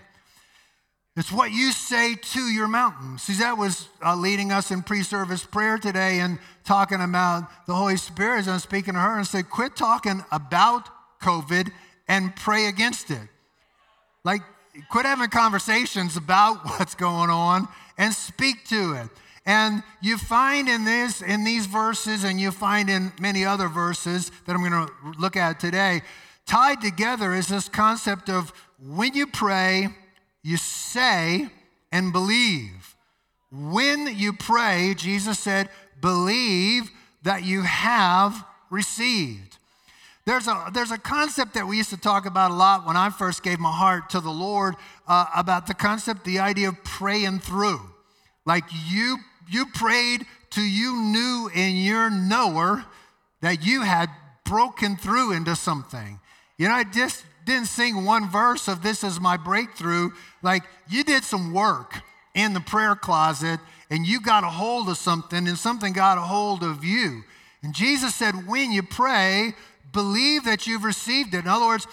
It's 1.16 1.32
what 1.32 1.50
you 1.50 1.72
say 1.72 2.14
to 2.14 2.40
your 2.40 2.68
mountain. 2.68 3.18
Suzette 3.18 3.56
was 3.56 3.88
uh, 4.04 4.14
leading 4.14 4.52
us 4.52 4.70
in 4.70 4.82
pre 4.82 5.02
service 5.02 5.44
prayer 5.44 5.78
today 5.78 6.20
and 6.20 6.38
talking 6.64 7.00
about 7.00 7.66
the 7.66 7.74
Holy 7.74 7.96
Spirit. 7.96 8.40
And 8.40 8.50
I'm 8.50 8.58
speaking 8.58 8.94
to 8.94 9.00
her 9.00 9.16
and 9.16 9.26
said, 9.26 9.48
quit 9.48 9.76
talking 9.76 10.22
about 10.30 10.88
COVID 11.22 11.70
and 12.06 12.36
pray 12.36 12.66
against 12.66 13.10
it. 13.10 13.28
Like, 14.26 14.42
quit 14.90 15.06
having 15.06 15.30
conversations 15.30 16.16
about 16.16 16.56
what's 16.64 16.96
going 16.96 17.30
on 17.30 17.68
and 17.96 18.12
speak 18.12 18.64
to 18.66 18.94
it. 18.94 19.08
And 19.46 19.84
you 20.02 20.18
find 20.18 20.68
in 20.68 20.84
this, 20.84 21.22
in 21.22 21.44
these 21.44 21.66
verses, 21.66 22.24
and 22.24 22.40
you 22.40 22.50
find 22.50 22.90
in 22.90 23.12
many 23.20 23.44
other 23.44 23.68
verses 23.68 24.32
that 24.44 24.56
I'm 24.56 24.68
going 24.68 24.88
to 24.88 24.92
look 25.20 25.36
at 25.36 25.60
today, 25.60 26.02
tied 26.44 26.80
together 26.80 27.32
is 27.32 27.46
this 27.46 27.68
concept 27.68 28.28
of 28.28 28.52
when 28.84 29.14
you 29.14 29.28
pray, 29.28 29.88
you 30.42 30.56
say 30.56 31.48
and 31.92 32.12
believe. 32.12 32.96
When 33.52 34.08
you 34.16 34.32
pray, 34.32 34.94
Jesus 34.96 35.38
said, 35.38 35.68
believe 36.00 36.90
that 37.22 37.44
you 37.44 37.62
have 37.62 38.44
received. 38.70 39.58
There's 40.26 40.48
a, 40.48 40.70
there's 40.74 40.90
a 40.90 40.98
concept 40.98 41.54
that 41.54 41.68
we 41.68 41.76
used 41.76 41.90
to 41.90 41.96
talk 41.96 42.26
about 42.26 42.50
a 42.50 42.54
lot 42.54 42.84
when 42.84 42.96
I 42.96 43.10
first 43.10 43.44
gave 43.44 43.60
my 43.60 43.70
heart 43.70 44.10
to 44.10 44.20
the 44.20 44.30
Lord 44.30 44.74
uh, 45.06 45.26
about 45.36 45.68
the 45.68 45.74
concept, 45.74 46.24
the 46.24 46.40
idea 46.40 46.68
of 46.68 46.82
praying 46.82 47.38
through. 47.38 47.80
Like 48.44 48.64
you, 48.88 49.18
you 49.48 49.66
prayed 49.66 50.26
to 50.50 50.60
you 50.60 50.96
knew 50.96 51.48
in 51.54 51.76
your 51.76 52.10
knower 52.10 52.84
that 53.40 53.64
you 53.64 53.82
had 53.82 54.10
broken 54.44 54.96
through 54.96 55.32
into 55.32 55.54
something. 55.54 56.18
You 56.58 56.68
know, 56.68 56.74
I 56.74 56.82
just 56.82 57.24
didn't 57.44 57.66
sing 57.66 58.04
one 58.04 58.28
verse 58.28 58.66
of 58.66 58.82
This 58.82 59.04
is 59.04 59.20
my 59.20 59.36
breakthrough. 59.36 60.10
Like 60.42 60.64
you 60.88 61.04
did 61.04 61.22
some 61.22 61.52
work 61.52 62.00
in 62.34 62.52
the 62.52 62.60
prayer 62.60 62.96
closet 62.96 63.60
and 63.90 64.04
you 64.04 64.20
got 64.20 64.42
a 64.42 64.48
hold 64.48 64.88
of 64.88 64.96
something 64.96 65.46
and 65.46 65.56
something 65.56 65.92
got 65.92 66.18
a 66.18 66.22
hold 66.22 66.64
of 66.64 66.84
you. 66.84 67.22
And 67.62 67.72
Jesus 67.74 68.14
said, 68.14 68.48
when 68.48 68.72
you 68.72 68.82
pray, 68.82 69.54
believe 69.96 70.44
that 70.44 70.66
you've 70.66 70.84
received 70.84 71.32
it. 71.32 71.38
In 71.38 71.48
other 71.48 71.64
words, 71.64 71.86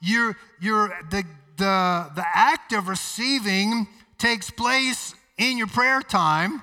you're, 0.00 0.34
you're, 0.62 0.88
the, 1.10 1.24
the, 1.58 2.10
the 2.14 2.24
act 2.34 2.72
of 2.72 2.88
receiving 2.88 3.86
takes 4.16 4.50
place 4.50 5.14
in 5.36 5.58
your 5.58 5.66
prayer 5.66 6.00
time 6.00 6.62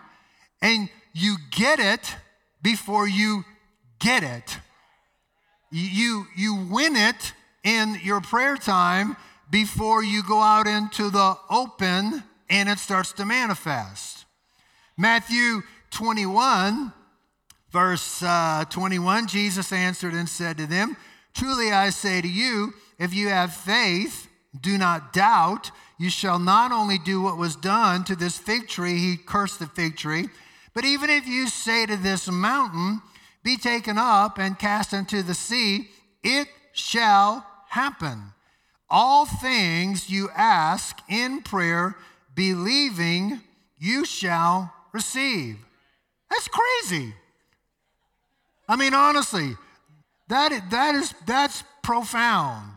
and 0.60 0.90
you 1.14 1.38
get 1.52 1.80
it 1.80 2.16
before 2.64 3.08
you 3.08 3.46
get 4.00 4.24
it. 4.24 4.58
You, 5.72 6.26
you 6.36 6.68
win 6.72 6.96
it 6.96 7.34
in 7.64 8.00
your 8.04 8.20
prayer 8.20 8.58
time 8.58 9.18
before 9.52 10.04
you 10.04 10.24
go 10.24 10.42
out 10.42 10.66
into 10.66 11.12
the 11.12 11.36
open 11.52 12.24
and 12.50 12.70
it 12.70 12.80
starts 12.80 13.14
to 13.14 13.26
manifest. 13.26 14.26
Matthew 14.98 15.62
21, 15.92 16.92
verse 17.78 18.24
uh, 18.24 18.66
21, 18.72 19.28
Jesus 19.28 19.72
answered 19.72 20.16
and 20.16 20.28
said 20.28 20.58
to 20.58 20.66
them, 20.66 20.98
Truly 21.36 21.72
I 21.72 21.92
say 21.92 22.22
to 22.22 22.28
you, 22.28 22.74
if 22.98 23.14
you 23.14 23.28
have 23.28 23.54
faith, 23.54 24.28
do 24.60 24.80
not 24.80 25.14
doubt, 25.14 25.70
you 26.00 26.10
shall 26.10 26.40
not 26.40 26.72
only 26.72 26.98
do 26.98 27.22
what 27.22 27.38
was 27.38 27.56
done 27.56 28.04
to 28.06 28.16
this 28.16 28.36
fig 28.36 28.68
tree, 28.68 28.98
he 28.98 29.16
cursed 29.16 29.60
the 29.60 29.68
fig 29.68 29.96
tree, 29.96 30.28
but 30.74 30.86
even 30.86 31.12
if 31.12 31.28
you 31.28 31.48
say 31.48 31.86
to 31.86 31.96
this 31.96 32.28
mountain, 32.28 33.00
Be 33.44 33.58
taken 33.58 34.00
up 34.00 34.40
and 34.40 34.58
cast 34.58 34.92
into 34.92 35.22
the 35.22 35.36
sea, 35.36 35.90
it 36.24 36.48
shall 36.74 37.46
happen. 37.70 38.34
All 38.90 39.28
things 39.28 40.10
you 40.10 40.30
ask 40.36 40.98
in 41.08 41.44
prayer, 41.44 41.96
believing 42.34 43.40
you 43.78 44.04
shall 44.04 44.74
receive. 44.94 45.58
That's 46.32 46.48
crazy. 46.48 47.14
I 48.68 48.76
mean, 48.76 48.94
honestly, 48.94 49.56
that, 50.28 50.70
that 50.72 50.96
is, 50.96 51.14
that's 51.26 51.64
profound. 51.82 52.72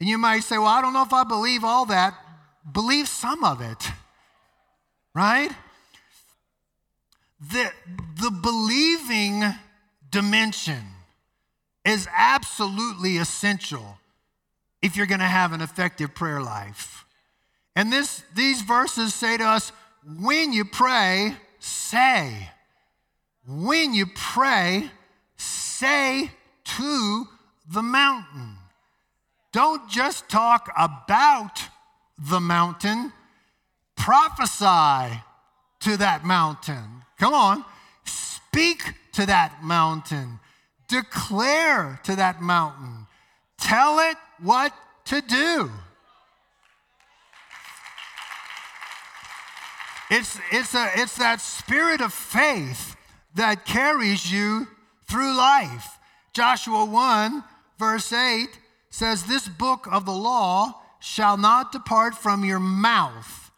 And 0.00 0.08
you 0.08 0.16
might 0.16 0.44
say, 0.44 0.58
well, 0.58 0.68
I 0.68 0.80
don't 0.80 0.92
know 0.92 1.02
if 1.02 1.12
I 1.12 1.24
believe 1.24 1.64
all 1.64 1.86
that. 1.86 2.14
Believe 2.70 3.08
some 3.08 3.42
of 3.44 3.60
it, 3.60 3.90
right? 5.14 5.50
The, 7.40 7.70
the 8.20 8.30
believing 8.30 9.42
dimension 10.10 10.84
is 11.84 12.06
absolutely 12.14 13.16
essential 13.16 13.98
if 14.82 14.96
you're 14.96 15.06
going 15.06 15.20
to 15.20 15.26
have 15.26 15.52
an 15.52 15.60
effective 15.60 16.14
prayer 16.14 16.40
life. 16.40 17.04
And 17.74 17.92
this, 17.92 18.22
these 18.34 18.62
verses 18.62 19.14
say 19.14 19.36
to 19.36 19.44
us 19.44 19.72
when 20.20 20.52
you 20.52 20.64
pray, 20.64 21.34
say. 21.58 22.50
When 23.46 23.94
you 23.94 24.06
pray, 24.14 24.90
say 25.78 26.30
to 26.64 27.28
the 27.72 27.82
mountain. 27.82 28.56
Don't 29.52 29.88
just 29.88 30.28
talk 30.28 30.70
about 30.76 31.60
the 32.18 32.40
mountain, 32.40 33.12
prophesy 33.96 35.22
to 35.80 35.96
that 35.96 36.22
mountain. 36.24 37.04
Come 37.18 37.32
on, 37.32 37.64
speak 38.04 38.94
to 39.12 39.26
that 39.26 39.62
mountain, 39.62 40.40
declare 40.88 42.00
to 42.04 42.16
that 42.16 42.40
mountain, 42.42 43.06
tell 43.58 44.00
it 44.00 44.16
what 44.42 44.72
to 45.06 45.20
do. 45.20 45.70
It's, 50.10 50.38
it's, 50.50 50.74
a, 50.74 50.90
it's 50.96 51.18
that 51.18 51.40
spirit 51.40 52.00
of 52.00 52.12
faith 52.12 52.96
that 53.34 53.64
carries 53.64 54.32
you 54.32 54.66
through 55.08 55.36
life. 55.36 55.98
Joshua 56.32 56.84
1, 56.84 57.42
verse 57.78 58.12
8 58.12 58.46
says, 58.90 59.24
This 59.24 59.48
book 59.48 59.86
of 59.90 60.04
the 60.04 60.12
law 60.12 60.82
shall 61.00 61.36
not 61.36 61.72
depart 61.72 62.14
from 62.14 62.44
your 62.44 62.60
mouth, 62.60 63.50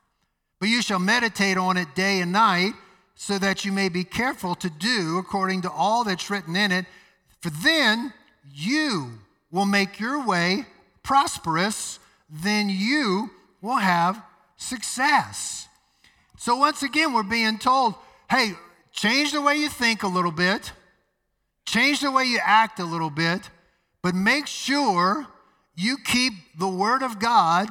but 0.59 0.69
you 0.69 0.83
shall 0.83 0.99
meditate 0.99 1.57
on 1.57 1.77
it 1.77 1.95
day 1.95 2.21
and 2.21 2.33
night, 2.33 2.73
so 3.15 3.39
that 3.39 3.65
you 3.65 3.73
may 3.73 3.89
be 3.89 4.03
careful 4.03 4.55
to 4.55 4.71
do 4.71 5.19
according 5.19 5.63
to 5.63 5.71
all 5.71 6.05
that's 6.05 6.31
written 6.31 6.57
in 6.57 6.73
it. 6.73 6.87
For 7.41 7.51
then 7.51 8.15
you 8.51 9.19
will 9.51 9.67
make 9.67 10.01
your 10.01 10.25
way 10.25 10.65
prosperous, 11.03 11.99
then 12.31 12.71
you 12.71 13.31
will 13.61 13.77
have 13.77 14.23
success. 14.57 15.69
So, 16.39 16.57
once 16.57 16.83
again, 16.83 17.13
we're 17.13 17.23
being 17.23 17.59
told 17.59 17.95
hey, 18.31 18.53
change 18.93 19.33
the 19.33 19.43
way 19.43 19.57
you 19.57 19.69
think 19.69 20.03
a 20.03 20.09
little 20.09 20.31
bit, 20.31 20.73
change 21.67 22.01
the 22.01 22.11
way 22.11 22.25
you 22.25 22.39
act 22.43 22.79
a 22.81 22.85
little 22.85 23.11
bit, 23.11 23.49
but 24.03 24.15
make 24.15 24.47
sure 24.47 25.27
you 25.77 25.97
keep 26.05 26.33
the 26.59 26.69
Word 26.69 27.03
of 27.03 27.19
God 27.19 27.69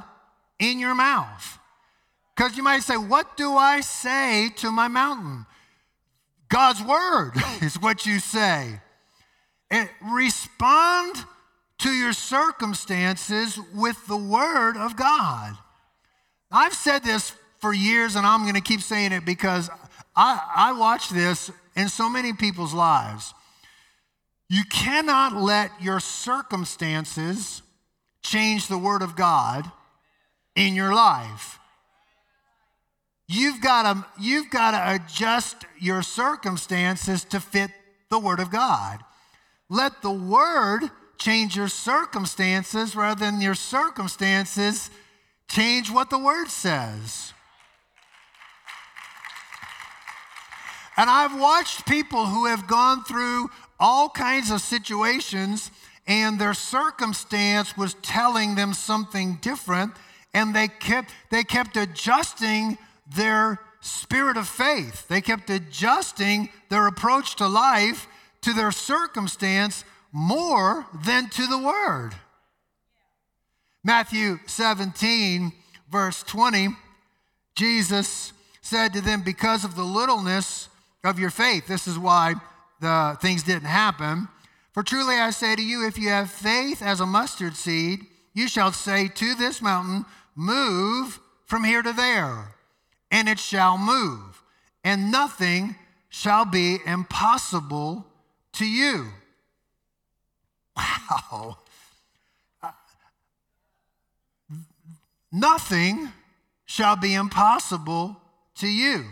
in 0.60 0.80
your 0.80 0.96
mouth. 0.96 1.60
Because 2.36 2.56
you 2.56 2.64
might 2.64 2.84
say, 2.84 2.98
What 2.98 3.38
do 3.38 3.56
I 3.56 3.82
say 3.82 4.50
to 4.58 4.72
my 4.72 4.88
mountain? 4.88 5.46
God's 6.48 6.82
Word 6.82 7.34
is 7.62 7.80
what 7.80 8.06
you 8.06 8.20
say. 8.20 8.80
Respond 10.02 11.16
to 11.80 11.90
your 11.90 12.14
circumstances 12.14 13.60
with 13.74 14.08
the 14.08 14.18
Word 14.18 14.78
of 14.78 14.96
God. 14.96 15.56
I've 16.52 16.74
said 16.74 17.04
this 17.04 17.34
for 17.60 17.74
years, 17.74 18.16
and 18.16 18.26
I'm 18.26 18.44
going 18.44 18.56
to 18.56 18.62
keep 18.62 18.82
saying 18.82 19.12
it 19.12 19.26
because 19.26 19.70
I, 20.16 20.42
I 20.56 20.72
watch 20.74 21.10
this 21.10 21.52
in 21.76 21.88
so 21.90 22.10
many 22.10 22.34
people's 22.34 22.74
lives. 22.74 23.34
You 24.50 24.64
cannot 24.64 25.36
let 25.36 25.72
your 25.80 26.00
circumstances 26.00 27.62
change 28.24 28.68
the 28.68 28.78
Word 28.78 29.04
of 29.04 29.16
God 29.16 29.72
in 30.56 30.76
your 30.76 30.94
life. 30.94 31.60
You've 33.28 33.62
got 33.62 33.84
to, 33.94 34.06
you've 34.20 34.50
got 34.50 34.72
to 34.72 34.96
adjust 34.96 35.66
your 35.80 36.02
circumstances 36.02 37.24
to 37.26 37.40
fit 37.40 37.70
the 38.10 38.18
Word 38.18 38.40
of 38.40 38.50
God. 38.50 39.00
Let 39.70 40.02
the 40.02 40.12
Word 40.12 40.90
change 41.20 41.56
your 41.56 41.68
circumstances 41.68 42.96
rather 42.96 43.20
than 43.20 43.42
your 43.42 43.54
circumstances 43.54 44.90
change 45.48 45.92
what 45.92 46.10
the 46.10 46.18
Word 46.18 46.48
says. 46.48 47.34
And 50.98 51.08
I've 51.08 51.40
watched 51.40 51.86
people 51.86 52.26
who 52.26 52.48
have 52.48 52.68
gone 52.68 53.04
through 53.04 53.50
all 53.80 54.10
kinds 54.10 54.52
of 54.52 54.62
situations 54.62 55.72
and 56.08 56.40
their 56.40 56.54
circumstance 56.54 57.78
was 57.78 57.94
telling 58.02 58.56
them 58.56 58.74
something 58.74 59.38
different 59.42 59.94
and 60.34 60.56
they 60.56 60.68
kept 60.68 61.12
they 61.32 61.44
kept 61.44 61.78
adjusting 61.78 62.78
their 63.16 63.60
spirit 63.82 64.38
of 64.38 64.48
faith. 64.48 65.08
They 65.08 65.22
kept 65.22 65.50
adjusting 65.50 66.50
their 66.70 66.88
approach 66.88 67.36
to 67.38 67.48
life 67.48 68.08
to 68.42 68.54
their 68.54 68.72
circumstance 68.72 69.84
more 70.12 70.86
than 71.06 71.30
to 71.30 71.48
the 71.48 71.58
word. 71.58 72.12
Matthew 73.84 74.40
17 74.46 75.54
verse 75.92 76.24
20 76.24 76.70
Jesus 77.56 78.34
said 78.62 78.94
to 78.94 79.02
them 79.02 79.22
because 79.22 79.64
of 79.64 79.76
the 79.76 79.84
littleness 79.84 80.70
of 81.04 81.20
your 81.20 81.30
faith. 81.30 81.68
This 81.68 81.88
is 81.88 81.98
why 81.98 82.36
the 82.80 83.18
things 83.22 83.44
didn't 83.44 83.68
happen. 83.68 84.28
For 84.72 84.84
truly 84.84 85.16
I 85.16 85.32
say 85.32 85.56
to 85.56 85.62
you, 85.62 85.86
if 85.88 85.98
you 85.98 86.10
have 86.10 86.32
faith 86.32 86.82
as 86.82 87.00
a 87.00 87.06
mustard 87.06 87.56
seed, 87.56 88.06
you 88.34 88.48
shall 88.48 88.72
say 88.72 89.08
to 89.08 89.36
this 89.36 89.62
mountain, 89.62 90.06
Move 90.36 91.20
from 91.46 91.64
here 91.64 91.82
to 91.82 91.92
there, 91.92 92.56
and 93.12 93.28
it 93.28 93.40
shall 93.40 93.78
move, 93.78 94.42
and 94.84 95.12
nothing 95.12 95.76
shall 96.10 96.46
be 96.46 96.78
impossible 96.86 98.06
to 98.54 98.66
you. 98.66 99.08
Wow. 100.78 101.58
nothing 105.32 106.14
shall 106.66 106.96
be 106.96 107.16
impossible 107.16 108.16
to 108.56 108.68
you. 108.68 109.06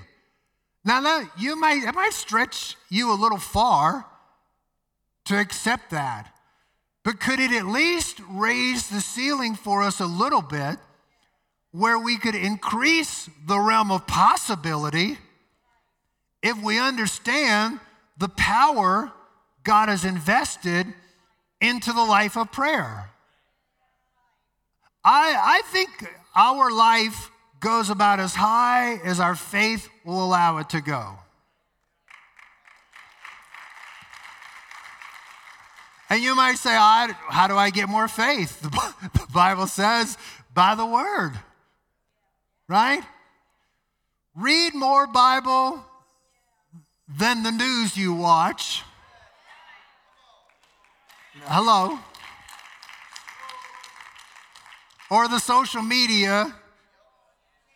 Now, 0.88 1.02
now 1.02 1.30
you 1.38 1.60
might, 1.60 1.84
it 1.84 1.94
might 1.94 2.14
stretch 2.14 2.78
you 2.88 3.12
a 3.12 3.18
little 3.22 3.38
far 3.38 4.06
to 5.26 5.38
accept 5.38 5.90
that. 5.90 6.34
But 7.04 7.20
could 7.20 7.42
it 7.42 7.52
at 7.52 7.66
least 7.66 8.22
raise 8.30 8.88
the 8.88 9.02
ceiling 9.02 9.56
for 9.56 9.84
us 9.84 10.00
a 10.00 10.06
little 10.06 10.42
bit 10.42 10.78
where 11.72 12.00
we 12.00 12.18
could 12.18 12.36
increase 12.36 13.30
the 13.46 13.60
realm 13.60 13.92
of 13.92 14.08
possibility 14.08 15.18
if 16.42 16.58
we 16.64 16.80
understand 16.80 17.82
the 18.18 18.30
power 18.30 19.12
God 19.64 19.90
has 19.90 20.06
invested 20.06 20.88
into 21.60 21.92
the 21.92 22.04
life 22.04 22.38
of 22.38 22.50
prayer? 22.54 23.10
I, 25.04 25.36
I 25.38 25.62
think 25.66 25.90
our 26.34 26.72
life 26.72 27.30
goes 27.60 27.90
about 27.90 28.20
as 28.20 28.36
high 28.36 29.00
as 29.04 29.20
our 29.20 29.36
faith 29.36 29.90
will 30.06 30.24
allow 30.24 30.58
it 30.58 30.70
to 30.70 30.82
go. 30.82 31.18
And 36.10 36.24
you 36.24 36.36
might 36.36 36.56
say, 36.56 36.74
How 36.74 37.48
do 37.48 37.58
I 37.58 37.70
get 37.70 37.90
more 37.90 38.08
faith? 38.08 38.62
The 39.28 39.34
Bible 39.34 39.68
says, 39.68 40.18
by 40.54 40.74
the 40.74 40.86
word, 40.86 41.34
right? 42.68 43.04
Read 44.36 44.74
more 44.74 45.06
Bible 45.06 45.86
than 47.08 47.44
the 47.44 47.52
news 47.52 47.96
you 47.96 48.14
watch. 48.16 48.84
Hello. 51.44 52.00
Or 55.12 55.28
the 55.28 55.40
social 55.40 55.84
media 55.84 56.56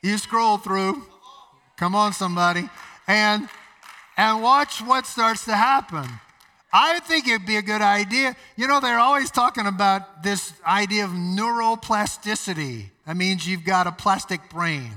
you 0.02 0.18
scroll 0.18 0.58
through. 0.58 1.04
Come 1.78 1.96
on, 1.96 2.14
somebody. 2.14 2.70
And 3.08 3.48
and 4.18 4.44
watch 4.44 4.82
what 4.82 5.06
starts 5.06 5.46
to 5.46 5.56
happen. 5.56 6.08
I 6.74 7.00
think 7.00 7.28
it'd 7.28 7.46
be 7.46 7.58
a 7.58 7.62
good 7.62 7.82
idea. 7.82 8.36
You 8.56 8.68
know, 8.68 8.80
they're 8.80 9.00
always 9.00 9.32
talking 9.32 9.66
about 9.66 10.24
this 10.24 10.54
idea 10.66 11.04
of 11.04 11.12
neuroplasticity. 11.12 12.86
That 13.06 13.18
means 13.18 13.48
you've 13.48 13.66
got 13.66 13.88
a 13.88 13.92
plastic 13.92 14.50
brain. 14.50 14.92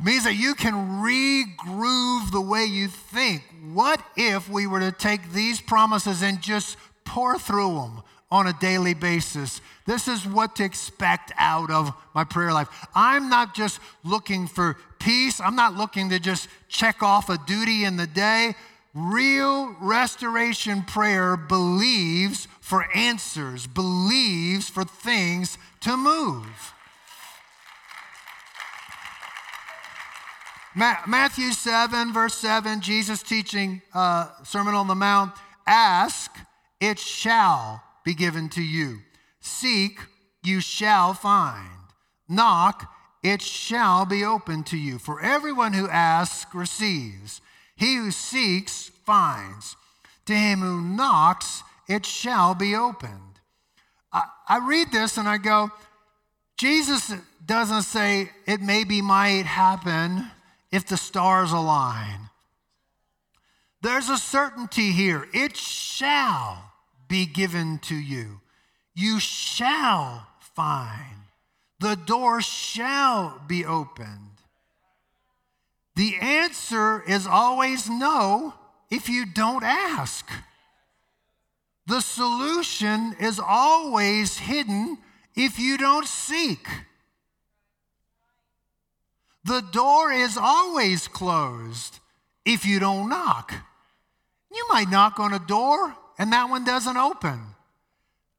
It 0.00 0.04
means 0.04 0.24
that 0.24 0.34
you 0.34 0.54
can 0.54 0.74
regroove 1.02 2.32
the 2.32 2.40
way 2.40 2.64
you 2.64 2.88
think. 2.88 3.42
What 3.72 4.02
if 4.16 4.48
we 4.48 4.66
were 4.66 4.80
to 4.80 4.92
take 4.92 5.32
these 5.32 5.60
promises 5.60 6.22
and 6.22 6.40
just 6.40 6.76
pour 7.04 7.38
through 7.38 7.74
them 7.74 8.02
on 8.32 8.46
a 8.46 8.52
daily 8.54 8.94
basis? 8.94 9.60
This 9.84 10.08
is 10.08 10.26
what 10.26 10.56
to 10.56 10.64
expect 10.64 11.32
out 11.36 11.70
of 11.70 11.92
my 12.14 12.24
prayer 12.24 12.52
life. 12.52 12.68
I'm 12.94 13.28
not 13.28 13.54
just 13.54 13.78
looking 14.04 14.46
for 14.46 14.78
peace, 14.98 15.38
I'm 15.38 15.54
not 15.54 15.74
looking 15.74 16.08
to 16.08 16.18
just 16.18 16.48
check 16.68 17.02
off 17.02 17.28
a 17.28 17.38
duty 17.46 17.84
in 17.84 17.98
the 17.98 18.06
day. 18.06 18.54
Real 18.94 19.76
restoration 19.80 20.82
prayer 20.82 21.36
believes 21.36 22.48
for 22.60 22.86
answers, 22.94 23.66
believes 23.66 24.68
for 24.68 24.84
things 24.84 25.58
to 25.80 25.96
move. 25.96 26.74
Matthew 30.74 31.52
7, 31.52 32.14
verse 32.14 32.34
7, 32.34 32.80
Jesus 32.80 33.22
teaching 33.22 33.82
uh, 33.92 34.28
Sermon 34.42 34.74
on 34.74 34.86
the 34.86 34.94
Mount 34.94 35.34
ask, 35.66 36.34
it 36.80 36.98
shall 36.98 37.82
be 38.04 38.14
given 38.14 38.48
to 38.50 38.62
you. 38.62 38.98
Seek, 39.40 40.00
you 40.42 40.60
shall 40.60 41.14
find. 41.14 41.68
Knock, 42.28 42.90
it 43.22 43.42
shall 43.42 44.04
be 44.04 44.24
open 44.24 44.64
to 44.64 44.76
you. 44.76 44.98
For 44.98 45.20
everyone 45.20 45.72
who 45.72 45.88
asks 45.88 46.54
receives, 46.54 47.40
he 47.76 47.96
who 47.96 48.10
seeks 48.10 48.90
finds. 49.04 49.76
To 50.26 50.34
him 50.34 50.60
who 50.60 50.80
knocks, 50.80 51.62
it 51.88 52.06
shall 52.06 52.54
be 52.54 52.74
opened. 52.74 53.40
I, 54.12 54.24
I 54.48 54.66
read 54.66 54.92
this 54.92 55.16
and 55.16 55.28
I 55.28 55.38
go, 55.38 55.70
Jesus 56.56 57.12
doesn't 57.44 57.82
say 57.82 58.30
it 58.46 58.60
maybe 58.60 59.02
might 59.02 59.46
happen 59.46 60.30
if 60.70 60.86
the 60.86 60.96
stars 60.96 61.52
align. 61.52 62.30
There's 63.82 64.08
a 64.08 64.16
certainty 64.16 64.92
here. 64.92 65.26
It 65.34 65.56
shall 65.56 66.71
be 67.12 67.26
given 67.26 67.78
to 67.78 67.94
you. 67.94 68.40
You 68.94 69.20
shall 69.20 70.26
find. 70.56 71.28
The 71.78 71.94
door 71.94 72.40
shall 72.40 73.38
be 73.46 73.66
opened. 73.66 74.38
The 75.94 76.16
answer 76.22 77.02
is 77.06 77.26
always 77.26 77.90
no 77.90 78.54
if 78.90 79.10
you 79.10 79.26
don't 79.26 79.62
ask. 79.62 80.26
The 81.86 82.00
solution 82.00 83.14
is 83.20 83.38
always 83.38 84.38
hidden 84.38 84.96
if 85.36 85.58
you 85.58 85.76
don't 85.76 86.06
seek. 86.06 86.66
The 89.44 89.60
door 89.60 90.10
is 90.12 90.38
always 90.38 91.08
closed 91.08 91.98
if 92.46 92.64
you 92.64 92.80
don't 92.80 93.10
knock. 93.10 93.52
You 94.50 94.66
might 94.70 94.88
knock 94.88 95.20
on 95.20 95.34
a 95.34 95.38
door 95.38 95.94
and 96.22 96.32
that 96.32 96.48
one 96.48 96.62
doesn't 96.62 96.96
open. 96.96 97.40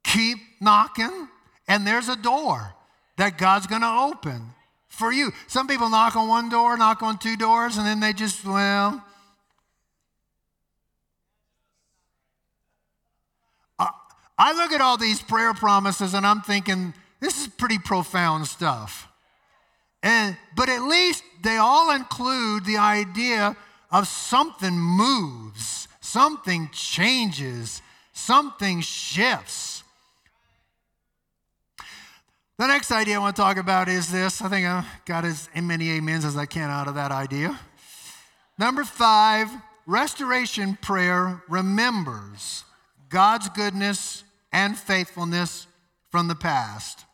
Keep 0.05 0.37
knocking, 0.61 1.27
and 1.67 1.85
there's 1.85 2.07
a 2.07 2.15
door 2.15 2.73
that 3.17 3.37
God's 3.37 3.67
going 3.67 3.81
to 3.81 4.07
open 4.09 4.51
for 4.87 5.11
you. 5.11 5.33
Some 5.47 5.67
people 5.67 5.89
knock 5.89 6.15
on 6.15 6.29
one 6.29 6.47
door, 6.47 6.77
knock 6.77 7.03
on 7.03 7.17
two 7.17 7.35
doors, 7.35 7.75
and 7.75 7.85
then 7.85 7.99
they 7.99 8.13
just, 8.13 8.45
well, 8.45 9.03
I 13.77 14.53
look 14.53 14.71
at 14.71 14.79
all 14.79 14.95
these 14.95 15.21
prayer 15.21 15.53
promises 15.53 16.13
and 16.13 16.25
I'm 16.25 16.39
thinking, 16.39 16.93
this 17.19 17.41
is 17.41 17.47
pretty 17.49 17.79
profound 17.79 18.47
stuff. 18.47 19.09
And, 20.01 20.37
but 20.55 20.69
at 20.69 20.83
least 20.83 21.21
they 21.43 21.57
all 21.57 21.93
include 21.93 22.63
the 22.63 22.77
idea 22.77 23.57
of 23.91 24.07
something 24.07 24.73
moves, 24.73 25.89
something 26.13 26.69
changes, 26.71 27.81
something 28.13 28.81
shifts. 28.81 29.83
The 32.59 32.67
next 32.67 32.91
idea 32.91 33.15
I 33.15 33.17
want 33.17 33.35
to 33.35 33.41
talk 33.41 33.57
about 33.57 33.89
is 33.89 34.11
this. 34.11 34.39
I 34.39 34.47
think 34.47 34.67
I 34.67 34.85
got 35.05 35.25
as 35.25 35.49
many 35.55 35.97
amens 35.97 36.23
as 36.23 36.37
I 36.37 36.45
can 36.45 36.69
out 36.69 36.87
of 36.87 36.93
that 36.95 37.11
idea. 37.11 37.59
Number 38.59 38.83
five, 38.83 39.49
restoration 39.87 40.77
prayer 40.79 41.41
remembers 41.49 42.63
God's 43.09 43.49
goodness 43.49 44.23
and 44.51 44.77
faithfulness 44.77 45.65
from 46.11 46.27
the 46.27 46.35
past. 46.35 47.05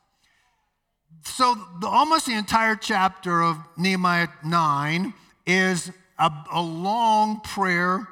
So, 1.24 1.56
the, 1.80 1.88
almost 1.88 2.26
the 2.26 2.34
entire 2.34 2.76
chapter 2.76 3.42
of 3.42 3.58
Nehemiah 3.78 4.28
9 4.44 5.14
is 5.46 5.90
a, 6.18 6.30
a 6.52 6.62
long 6.62 7.40
prayer 7.40 8.10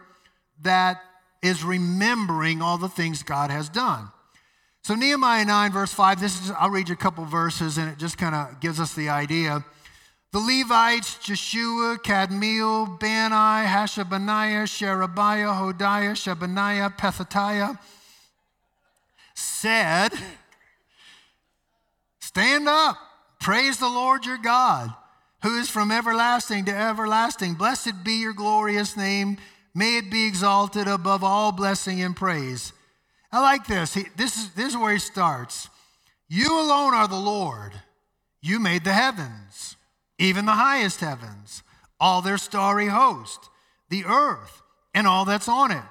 that 0.62 1.02
is 1.42 1.64
remembering 1.64 2.62
all 2.62 2.78
the 2.78 2.90
things 2.90 3.24
God 3.24 3.52
has 3.52 3.70
done. 3.70 4.10
So, 4.84 4.96
Nehemiah 4.96 5.46
9, 5.46 5.72
verse 5.72 5.94
5, 5.94 6.20
this 6.20 6.42
is, 6.42 6.52
I'll 6.52 6.70
read 6.70 6.88
you 6.88 6.94
a 6.94 6.98
couple 6.98 7.26
verses 7.26 7.78
and 7.78 7.90
it 7.90 7.98
just 7.98 8.18
kind 8.18 8.34
of 8.34 8.60
gives 8.62 8.80
us 8.80 8.94
the 8.94 9.10
idea. 9.10 9.66
The 10.32 10.40
Levites, 10.40 11.18
Jeshua, 11.20 11.98
Kadmiel, 12.04 13.00
Bani, 13.00 13.68
Hashabaniah, 13.68 14.68
Sherebiah, 14.68 15.48
Hodiah, 15.48 16.14
Shebaniah, 16.14 16.98
Pethathiah, 16.98 17.78
said, 19.34 20.14
Stand 22.20 22.68
up, 22.68 22.98
praise 23.40 23.80
the 23.80 23.90
Lord 23.90 24.26
your 24.26 24.38
God, 24.38 24.94
who 25.44 25.58
is 25.58 25.70
from 25.70 25.92
everlasting 25.92 26.66
to 26.66 26.76
everlasting. 26.76 27.56
Blessed 27.56 28.04
be 28.04 28.22
your 28.22 28.34
glorious 28.34 28.96
name. 28.96 29.38
May 29.78 29.98
it 29.98 30.10
be 30.10 30.26
exalted 30.26 30.88
above 30.88 31.24
all 31.24 31.52
blessing 31.52 32.02
and 32.02 32.16
praise. 32.16 32.74
I 33.32 33.42
like 33.42 33.68
this. 33.68 33.94
He, 33.94 34.06
this, 34.18 34.36
is, 34.36 34.50
this 34.56 34.70
is 34.70 34.78
where 34.78 34.94
he 34.94 35.00
starts. 35.00 35.70
You 36.28 36.60
alone 36.60 36.94
are 36.94 37.08
the 37.08 37.16
Lord. 37.16 37.74
You 38.42 38.60
made 38.60 38.84
the 38.84 38.94
heavens 38.94 39.78
even 40.18 40.46
the 40.46 40.54
highest 40.54 41.00
heavens, 41.00 41.64
all 42.00 42.22
their 42.22 42.38
starry 42.38 42.88
host, 42.88 43.50
the 43.90 44.06
earth 44.06 44.62
and 44.94 45.06
all 45.06 45.26
that's 45.26 45.48
on 45.48 45.72
it, 45.72 45.84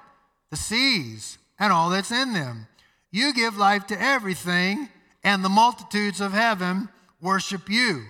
the 0.49 0.57
seas 0.57 1.37
and 1.59 1.71
all 1.71 1.89
that's 1.89 2.11
in 2.11 2.33
them. 2.33 2.67
You 3.11 3.33
give 3.33 3.57
life 3.57 3.87
to 3.87 4.01
everything, 4.01 4.89
and 5.23 5.43
the 5.43 5.49
multitudes 5.49 6.21
of 6.21 6.33
heaven 6.33 6.89
worship 7.21 7.69
you. 7.69 8.03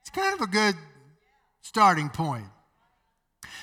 It's 0.00 0.10
kind 0.10 0.34
of 0.34 0.40
a 0.40 0.50
good 0.50 0.74
starting 1.60 2.08
point. 2.08 2.46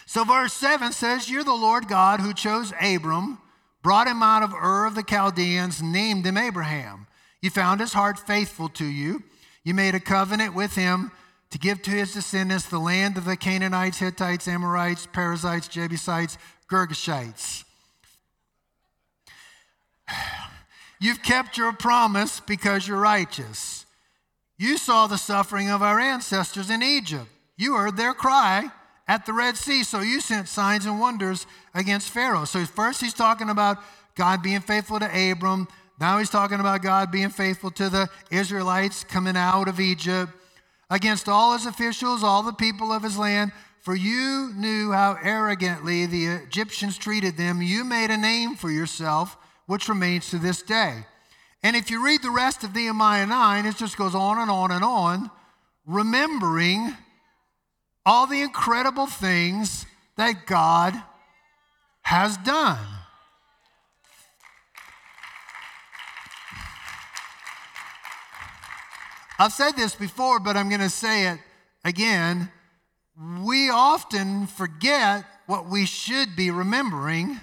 So, 0.10 0.24
verse 0.24 0.54
7 0.54 0.92
says, 0.92 1.30
You're 1.30 1.44
the 1.44 1.54
Lord 1.54 1.88
God 1.88 2.20
who 2.20 2.34
chose 2.34 2.74
Abram, 2.82 3.38
brought 3.84 4.08
him 4.08 4.24
out 4.24 4.42
of 4.42 4.56
Ur 4.56 4.88
of 4.88 4.96
the 4.96 5.04
Chaldeans, 5.04 5.84
named 5.84 6.26
him 6.26 6.36
Abraham. 6.36 7.06
You 7.44 7.52
found 7.52 7.80
his 7.80 7.94
heart 7.94 8.18
faithful 8.18 8.70
to 8.70 8.86
you. 8.86 9.22
You 9.64 9.76
made 9.76 9.94
a 9.94 10.00
covenant 10.00 10.56
with 10.56 10.74
him 10.74 11.12
to 11.52 11.60
give 11.60 11.84
to 11.84 11.92
his 11.92 12.12
descendants 12.12 12.66
the 12.66 12.80
land 12.80 13.18
of 13.18 13.26
the 13.26 13.38
Canaanites, 13.38 14.00
Hittites, 14.00 14.48
Amorites, 14.48 15.06
Perizzites, 15.06 15.68
Jebusites, 15.68 16.40
Girgashites. 16.68 17.66
You've 21.00 21.22
kept 21.22 21.56
your 21.56 21.72
promise 21.72 22.40
because 22.40 22.88
you're 22.88 23.00
righteous. 23.00 23.86
You 24.58 24.80
saw 24.80 25.06
the 25.06 25.20
suffering 25.20 25.70
of 25.70 25.84
our 25.84 26.00
ancestors 26.00 26.72
in 26.72 26.82
Egypt. 26.82 27.28
You 27.58 27.76
heard 27.76 27.96
their 27.96 28.16
cry 28.16 28.72
at 29.10 29.26
the 29.26 29.34
Red 29.34 29.58
Sea, 29.58 29.84
so 29.84 30.02
you 30.02 30.22
sent 30.22 30.48
signs 30.48 30.86
and 30.86 31.00
wonders 31.00 31.48
against 31.74 32.12
Pharaoh. 32.12 32.46
So, 32.46 32.64
first 32.64 33.02
he's 33.02 33.14
talking 33.14 33.50
about 33.50 33.80
God 34.14 34.44
being 34.44 34.60
faithful 34.62 35.00
to 35.00 35.32
Abram. 35.32 35.68
Now 36.00 36.20
he's 36.20 36.30
talking 36.30 36.60
about 36.60 36.84
God 36.84 37.12
being 37.12 37.30
faithful 37.30 37.72
to 37.72 37.90
the 37.90 38.08
Israelites 38.30 39.04
coming 39.04 39.36
out 39.36 39.68
of 39.68 39.80
Egypt 39.80 40.32
against 40.92 41.28
all 41.28 41.54
his 41.54 41.66
officials, 41.66 42.24
all 42.24 42.44
the 42.44 42.54
people 42.54 42.92
of 42.92 43.02
his 43.02 43.18
land. 43.18 43.52
For 43.82 43.96
you 43.96 44.52
knew 44.56 44.92
how 44.92 45.18
arrogantly 45.24 46.06
the 46.06 46.28
Egyptians 46.28 46.96
treated 46.96 47.36
them. 47.36 47.64
You 47.64 47.84
made 47.84 48.12
a 48.12 48.18
name 48.18 48.56
for 48.56 48.70
yourself, 48.70 49.38
which 49.66 49.90
remains 49.90 50.30
to 50.30 50.38
this 50.38 50.62
day. 50.62 51.06
And 51.64 51.76
if 51.76 51.90
you 51.90 52.06
read 52.06 52.22
the 52.22 52.30
rest 52.30 52.64
of 52.64 52.76
Nehemiah 52.76 53.26
9, 53.26 53.66
it 53.66 53.76
just 53.76 53.98
goes 53.98 54.14
on 54.14 54.38
and 54.38 54.52
on 54.52 54.70
and 54.72 54.84
on, 54.84 55.32
remembering 55.88 56.96
all 58.10 58.26
the 58.26 58.42
incredible 58.42 59.06
things 59.06 59.86
that 60.16 60.48
God 60.48 61.00
has 62.02 62.38
done. 62.38 62.84
I've 69.38 69.54
said 69.54 69.74
this 69.74 69.94
before, 69.94 70.40
but 70.40 70.58
I'm 70.58 70.70
going 70.70 70.82
to 70.82 70.90
say 70.90 71.28
it 71.28 71.38
again. 71.86 72.50
We 73.44 73.70
often 73.70 74.48
forget 74.48 75.24
what 75.46 75.68
we 75.70 75.86
should 75.86 76.36
be 76.36 76.50
remembering, 76.50 77.40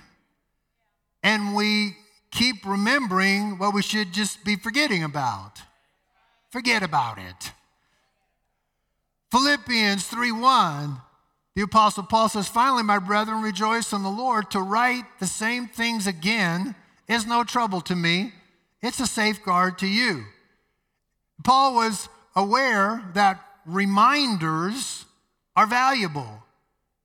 and 1.22 1.54
we 1.54 1.96
keep 2.32 2.66
remembering 2.66 3.58
what 3.58 3.72
we 3.72 3.82
should 3.82 4.12
just 4.12 4.44
be 4.44 4.56
forgetting 4.56 5.04
about. 5.04 5.62
Forget 6.50 6.82
about 6.82 7.18
it. 7.18 7.52
Philippians 9.36 10.06
3:1 10.06 11.02
the 11.54 11.60
apostle 11.60 12.04
Paul 12.04 12.30
says, 12.30 12.48
"Finally, 12.48 12.84
my 12.84 12.98
brethren, 12.98 13.42
rejoice 13.42 13.92
in 13.92 14.02
the 14.02 14.08
Lord. 14.08 14.50
To 14.50 14.62
write 14.62 15.18
the 15.18 15.26
same 15.26 15.68
things 15.68 16.06
again 16.06 16.74
is 17.06 17.26
no 17.26 17.44
trouble 17.44 17.82
to 17.82 17.94
me. 17.94 18.34
It's 18.80 18.98
a 18.98 19.06
safeguard 19.06 19.76
to 19.80 19.86
you." 19.86 20.24
Paul 21.44 21.74
was 21.74 22.08
aware 22.34 23.10
that 23.12 23.60
reminders 23.66 25.04
are 25.54 25.66
valuable 25.66 26.46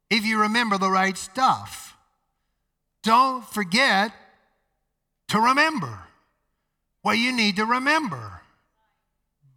if 0.10 0.24
you 0.24 0.40
remember 0.40 0.78
the 0.78 0.90
right 0.90 1.18
stuff. 1.18 1.98
Don't 3.04 3.46
forget 3.46 4.14
to 5.28 5.40
remember 5.42 6.08
what 7.02 7.18
you 7.18 7.34
need 7.34 7.58
to 7.58 7.66
remember. 7.66 8.42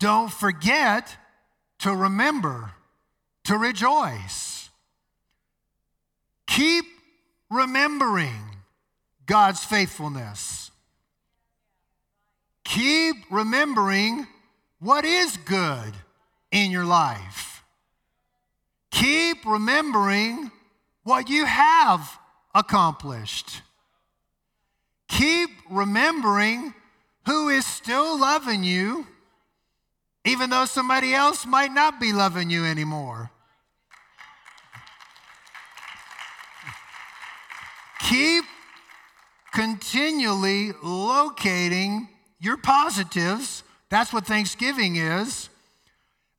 Don't 0.00 0.32
forget 0.32 1.23
to 1.80 1.94
remember 1.94 2.72
to 3.44 3.56
rejoice. 3.58 4.70
Keep 6.46 6.84
remembering 7.50 8.56
God's 9.26 9.64
faithfulness. 9.64 10.70
keep 12.64 13.16
remembering 13.30 14.26
what 14.80 15.04
is 15.04 15.36
good 15.38 15.92
in 16.50 16.70
your 16.70 16.84
life. 16.84 17.62
Keep 18.90 19.44
remembering 19.46 20.50
what 21.02 21.28
you 21.28 21.44
have 21.44 22.18
accomplished. 22.54 23.62
Keep 25.08 25.50
remembering 25.70 26.74
who 27.26 27.48
is 27.48 27.66
still 27.66 28.18
loving 28.18 28.64
you, 28.64 29.06
even 30.24 30.50
though 30.50 30.64
somebody 30.64 31.14
else 31.14 31.44
might 31.44 31.72
not 31.72 32.00
be 32.00 32.12
loving 32.12 32.50
you 32.50 32.64
anymore. 32.64 33.30
Keep 38.08 38.44
continually 39.52 40.72
locating 40.82 42.08
your 42.40 42.56
positives. 42.56 43.62
That's 43.88 44.12
what 44.12 44.26
Thanksgiving 44.26 44.96
is. 44.96 45.48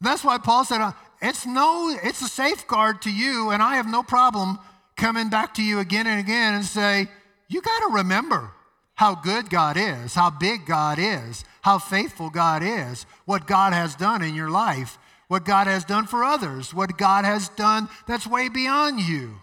That's 0.01 0.23
why 0.23 0.37
Paul 0.37 0.65
said, 0.65 0.81
uh, 0.81 0.91
it's 1.21 1.45
no, 1.45 1.97
it's 2.03 2.21
a 2.21 2.27
safeguard 2.27 3.01
to 3.03 3.11
you, 3.11 3.51
and 3.51 3.63
I 3.63 3.75
have 3.75 3.87
no 3.87 4.03
problem 4.03 4.59
coming 4.95 5.29
back 5.29 5.53
to 5.55 5.63
you 5.63 5.79
again 5.79 6.07
and 6.07 6.19
again 6.19 6.53
and 6.53 6.65
say, 6.65 7.07
you 7.47 7.61
got 7.61 7.79
to 7.87 7.93
remember 7.95 8.51
how 8.95 9.15
good 9.15 9.49
God 9.49 9.77
is, 9.77 10.15
how 10.15 10.29
big 10.29 10.65
God 10.65 10.97
is, 10.99 11.43
how 11.61 11.77
faithful 11.77 12.29
God 12.29 12.63
is, 12.63 13.05
what 13.25 13.45
God 13.45 13.73
has 13.73 13.95
done 13.95 14.21
in 14.21 14.33
your 14.35 14.49
life, 14.49 14.97
what 15.27 15.45
God 15.45 15.67
has 15.67 15.83
done 15.83 16.07
for 16.07 16.23
others, 16.23 16.73
what 16.73 16.97
God 16.97 17.25
has 17.25 17.49
done 17.49 17.89
that's 18.07 18.25
way 18.25 18.49
beyond 18.49 19.01
you. 19.01 19.35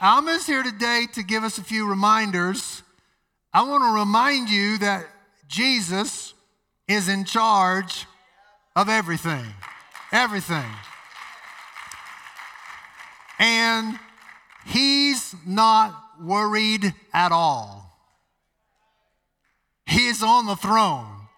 Alma's 0.00 0.46
here 0.46 0.62
today 0.62 1.06
to 1.14 1.22
give 1.24 1.42
us 1.42 1.58
a 1.58 1.64
few 1.64 1.88
reminders. 1.88 2.82
I 3.52 3.62
want 3.62 3.82
to 3.82 3.98
remind 3.98 4.48
you 4.48 4.78
that 4.78 5.06
Jesus 5.48 6.34
is 6.86 7.08
in 7.08 7.24
charge 7.24 8.06
of 8.76 8.88
everything. 8.88 9.46
Everything. 10.12 10.70
And 13.40 13.98
he's 14.66 15.34
not 15.46 15.94
worried 16.20 16.94
at 17.12 17.32
all. 17.32 17.82
He 19.86 20.08
is 20.08 20.22
on 20.22 20.46
the 20.46 20.56
throne, 20.56 21.28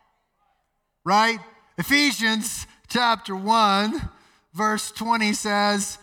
right? 1.04 1.38
Ephesians 1.76 2.66
chapter 2.88 3.36
1, 3.36 4.08
verse 4.54 4.90
20 4.90 5.32
says, 5.34 5.98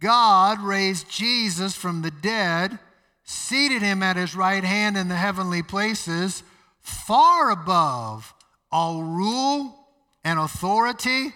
God 0.00 0.60
raised 0.60 1.10
Jesus 1.10 1.74
from 1.74 2.02
the 2.02 2.10
dead, 2.10 2.78
seated 3.24 3.82
him 3.82 4.02
at 4.02 4.16
his 4.16 4.36
right 4.36 4.62
hand 4.62 4.96
in 4.96 5.08
the 5.08 5.16
heavenly 5.16 5.62
places, 5.62 6.42
far 6.80 7.50
above 7.50 8.32
all 8.70 9.02
rule 9.02 9.74
and 10.22 10.38
authority 10.38 11.34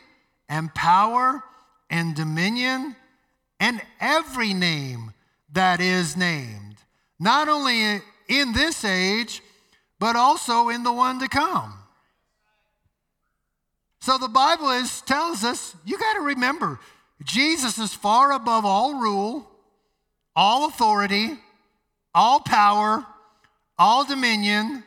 and 0.48 0.72
power 0.74 1.42
and 1.90 2.14
dominion 2.14 2.94
and 3.58 3.80
every 4.00 4.54
name 4.54 5.12
that 5.52 5.80
is 5.80 6.16
named, 6.16 6.76
not 7.20 7.48
only 7.48 8.00
in 8.28 8.52
this 8.52 8.84
age, 8.84 9.42
but 9.98 10.16
also 10.16 10.68
in 10.68 10.82
the 10.82 10.92
one 10.92 11.20
to 11.20 11.28
come. 11.28 11.74
So 14.00 14.18
the 14.18 14.28
Bible 14.28 14.70
is, 14.70 15.00
tells 15.02 15.44
us 15.44 15.76
you 15.84 15.98
got 15.98 16.14
to 16.14 16.20
remember 16.20 16.80
Jesus 17.24 17.78
is 17.78 17.94
far 17.94 18.32
above 18.32 18.64
all 18.64 18.98
rule, 18.98 19.48
all 20.34 20.66
authority, 20.66 21.38
all 22.14 22.40
power, 22.40 23.06
all 23.78 24.04
dominion. 24.04 24.82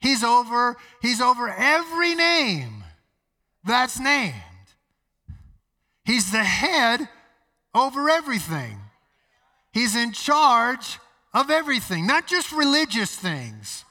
He's 0.00 0.22
over, 0.22 0.76
he's 1.00 1.20
over 1.20 1.48
every 1.48 2.14
name 2.14 2.82
that's 3.64 3.98
named. 3.98 4.34
He's 6.04 6.30
the 6.32 6.42
head 6.42 7.08
over 7.74 8.10
everything. 8.10 8.81
He's 9.72 9.96
in 9.96 10.12
charge 10.12 10.98
of 11.32 11.50
everything, 11.50 12.06
not 12.06 12.26
just 12.26 12.52
religious 12.52 13.14
things, 13.14 13.84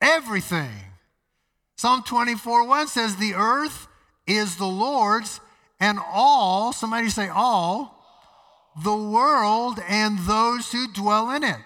everything. 0.00 0.70
Psalm 1.76 2.02
24 2.02 2.66
1 2.66 2.86
says, 2.86 3.16
The 3.16 3.34
earth 3.34 3.88
is 4.26 4.56
the 4.56 4.66
Lord's 4.66 5.40
and 5.78 5.98
all, 6.12 6.72
somebody 6.72 7.10
say 7.10 7.28
all, 7.28 7.96
the 8.82 8.96
world 8.96 9.78
and 9.88 10.18
those 10.20 10.70
who 10.72 10.90
dwell 10.92 11.30
in 11.30 11.42
it. 11.42 11.58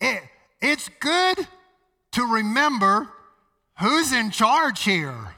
it. 0.00 0.22
It's 0.60 0.88
good 1.00 1.46
to 2.12 2.24
remember 2.24 3.08
who's 3.78 4.12
in 4.12 4.30
charge 4.30 4.82
here. 4.84 5.34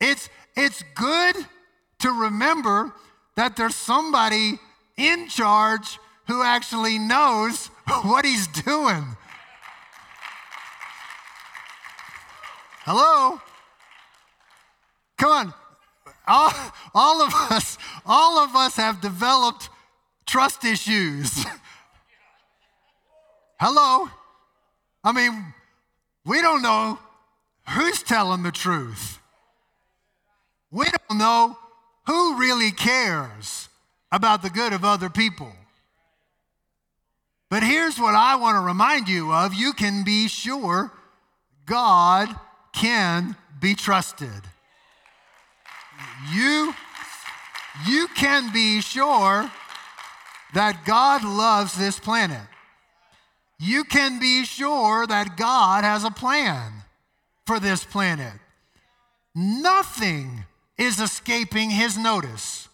It's, 0.00 0.28
it's 0.56 0.82
good 0.94 1.36
to 2.00 2.10
remember 2.10 2.94
that 3.36 3.56
there's 3.56 3.74
somebody 3.74 4.58
in 5.00 5.28
charge 5.28 5.98
who 6.26 6.42
actually 6.42 6.98
knows 6.98 7.66
what 8.02 8.24
he's 8.24 8.46
doing. 8.46 9.16
Hello? 12.84 13.40
Come 15.16 15.30
on, 15.30 15.54
all, 16.26 16.52
all 16.94 17.22
of 17.22 17.34
us, 17.34 17.78
all 18.06 18.38
of 18.38 18.54
us 18.54 18.76
have 18.76 19.00
developed 19.00 19.68
trust 20.26 20.64
issues. 20.64 21.40
Hello? 23.60 24.08
I 25.04 25.12
mean, 25.12 25.52
we 26.24 26.40
don't 26.40 26.62
know 26.62 26.98
who's 27.68 28.02
telling 28.02 28.42
the 28.42 28.52
truth. 28.52 29.18
We 30.70 30.84
don't 30.84 31.18
know 31.18 31.58
who 32.06 32.38
really 32.38 32.70
cares 32.70 33.69
about 34.12 34.42
the 34.42 34.50
good 34.50 34.72
of 34.72 34.84
other 34.84 35.08
people. 35.08 35.52
But 37.48 37.62
here's 37.62 37.98
what 37.98 38.14
I 38.14 38.36
want 38.36 38.56
to 38.56 38.60
remind 38.60 39.08
you 39.08 39.32
of 39.32 39.54
you 39.54 39.72
can 39.72 40.04
be 40.04 40.28
sure 40.28 40.92
God 41.66 42.28
can 42.72 43.36
be 43.60 43.74
trusted 43.74 44.42
you, 46.32 46.74
you 47.86 48.08
can 48.08 48.52
be 48.52 48.80
sure 48.80 49.50
that 50.54 50.84
God 50.84 51.24
loves 51.24 51.74
this 51.74 51.98
planet. 51.98 52.42
You 53.58 53.84
can 53.84 54.18
be 54.18 54.44
sure 54.44 55.06
that 55.06 55.36
God 55.36 55.84
has 55.84 56.04
a 56.04 56.10
plan 56.10 56.72
for 57.46 57.60
this 57.60 57.84
planet. 57.84 58.32
Nothing 59.34 60.44
is 60.78 61.00
escaping 61.00 61.70
his 61.70 61.96
notice. 61.96 62.68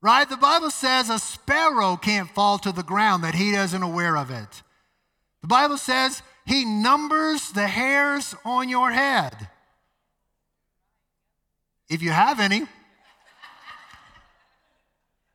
Right? 0.00 0.28
The 0.28 0.36
Bible 0.36 0.70
says 0.70 1.10
a 1.10 1.18
sparrow 1.18 1.96
can't 1.96 2.30
fall 2.30 2.58
to 2.60 2.72
the 2.72 2.82
ground 2.82 3.24
that 3.24 3.34
he 3.34 3.54
isn't 3.54 3.82
aware 3.82 4.16
of 4.16 4.30
it. 4.30 4.62
The 5.42 5.48
Bible 5.48 5.76
says 5.76 6.22
he 6.46 6.64
numbers 6.64 7.50
the 7.52 7.66
hairs 7.66 8.34
on 8.44 8.68
your 8.68 8.90
head 8.90 9.48
if 11.88 12.02
you 12.02 12.10
have 12.10 12.40
any. 12.40 12.66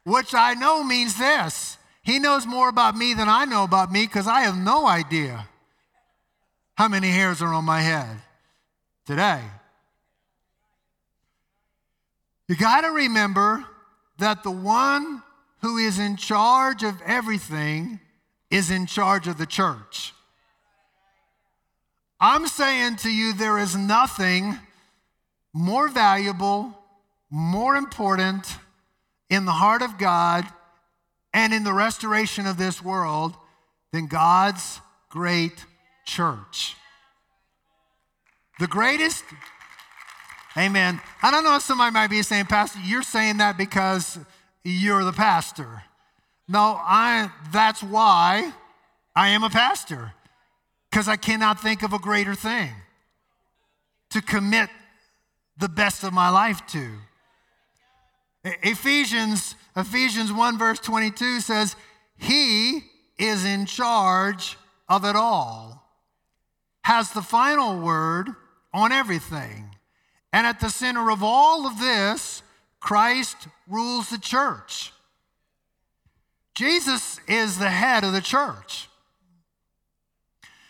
Which 0.06 0.34
I 0.34 0.54
know 0.54 0.84
means 0.84 1.18
this 1.18 1.78
He 2.02 2.20
knows 2.20 2.46
more 2.46 2.70
about 2.70 2.96
me 2.96 3.14
than 3.14 3.30
I 3.30 3.46
know 3.46 3.64
about 3.64 3.92
me 3.92 4.06
because 4.06 4.28
I 4.28 4.42
have 4.42 4.58
no 4.58 4.86
idea 4.86 5.48
how 6.76 6.88
many 6.88 7.10
hairs 7.10 7.42
are 7.42 7.54
on 7.54 7.66
my 7.66 7.82
head 7.82 8.18
today. 9.06 9.42
You 12.48 12.56
got 12.56 12.82
to 12.82 12.90
remember 12.90 13.66
that 14.18 14.44
the 14.44 14.52
one 14.52 15.22
who 15.62 15.78
is 15.78 16.00
in 16.00 16.18
charge 16.18 16.84
of 16.84 17.02
everything 17.06 18.00
is 18.50 18.70
in 18.70 18.86
charge 18.86 19.28
of 19.28 19.38
the 19.38 19.46
church. 19.46 20.14
I'm 22.20 22.48
saying 22.48 22.98
to 22.98 23.10
you, 23.12 23.34
there 23.34 23.58
is 23.58 23.76
nothing 23.76 24.58
more 25.54 25.88
valuable, 25.88 26.78
more 27.30 27.76
important 27.76 28.48
in 29.30 29.46
the 29.46 29.52
heart 29.52 29.82
of 29.82 29.98
God 29.98 30.46
and 31.34 31.54
in 31.54 31.64
the 31.64 31.74
restoration 31.74 32.46
of 32.46 32.58
this 32.58 32.82
world 32.82 33.36
than 33.92 34.08
God's 34.08 34.80
great 35.10 35.66
church. 36.06 36.76
The 38.60 38.68
greatest, 38.68 39.24
amen. 40.58 41.02
I 41.22 41.32
don't 41.32 41.44
know 41.44 41.56
if 41.56 41.64
somebody 41.64 41.94
might 41.94 42.10
be 42.10 42.22
saying, 42.22 42.46
Pastor, 42.46 42.80
you're 42.84 43.04
saying 43.04 43.38
that 43.38 43.58
because 43.58 44.20
you're 44.64 45.04
the 45.04 45.14
pastor. 45.14 45.84
No, 46.48 46.80
I, 46.80 47.32
that's 47.52 47.82
why 47.82 48.52
I 49.16 49.30
am 49.30 49.44
a 49.44 49.50
pastor, 49.50 50.14
because 50.90 51.08
I 51.08 51.16
cannot 51.16 51.62
think 51.62 51.84
of 51.84 51.94
a 51.94 52.00
greater 52.00 52.36
thing 52.36 52.72
to 54.12 54.22
commit 54.22 54.70
the 55.58 55.70
best 55.70 56.04
of 56.04 56.14
my 56.14 56.30
life 56.30 56.66
to. 56.68 56.90
Ephesians, 58.44 59.56
Ephesians 59.76 60.32
1, 60.32 60.58
verse 60.58 60.80
22 60.80 61.40
says, 61.40 61.76
He 62.18 62.82
is 63.18 63.46
in 63.46 63.66
charge 63.66 64.58
of 64.90 65.06
it 65.06 65.16
all, 65.16 65.88
has 66.82 67.12
the 67.12 67.22
final 67.22 67.80
word 67.80 68.30
on 68.74 68.92
everything. 68.92 69.73
And 70.34 70.48
at 70.48 70.60
the 70.60 70.72
center 70.72 71.12
of 71.12 71.24
all 71.24 71.68
of 71.68 71.80
this, 71.80 72.42
Christ 72.80 73.48
rules 73.68 74.10
the 74.10 74.18
church. 74.18 74.92
Jesus 76.56 77.20
is 77.28 77.60
the 77.60 77.70
head 77.70 78.04
of 78.04 78.14
the 78.14 78.22
church. 78.22 78.90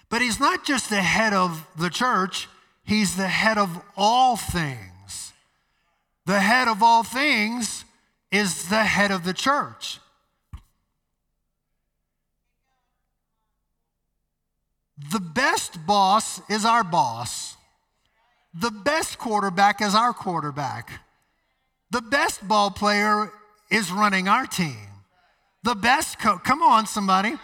But 0.09 0.21
he's 0.21 0.39
not 0.39 0.65
just 0.65 0.89
the 0.89 1.01
head 1.01 1.33
of 1.33 1.65
the 1.77 1.89
church, 1.89 2.49
he's 2.83 3.15
the 3.15 3.27
head 3.27 3.57
of 3.57 3.81
all 3.95 4.35
things. 4.35 5.33
The 6.25 6.41
head 6.41 6.67
of 6.67 6.83
all 6.83 7.03
things 7.03 7.85
is 8.31 8.67
the 8.67 8.83
head 8.83 9.11
of 9.11 9.23
the 9.23 9.33
church. 9.33 9.99
The 15.11 15.19
best 15.19 15.85
boss 15.85 16.41
is 16.49 16.65
our 16.65 16.83
boss. 16.83 17.57
The 18.53 18.71
best 18.71 19.17
quarterback 19.17 19.81
is 19.81 19.95
our 19.95 20.13
quarterback. 20.13 21.01
The 21.91 22.01
best 22.01 22.47
ball 22.47 22.71
player 22.71 23.31
is 23.69 23.91
running 23.91 24.27
our 24.27 24.45
team. 24.45 24.77
The 25.63 25.75
best 25.75 26.19
coach, 26.19 26.43
come 26.43 26.61
on, 26.61 26.85
somebody. 26.85 27.35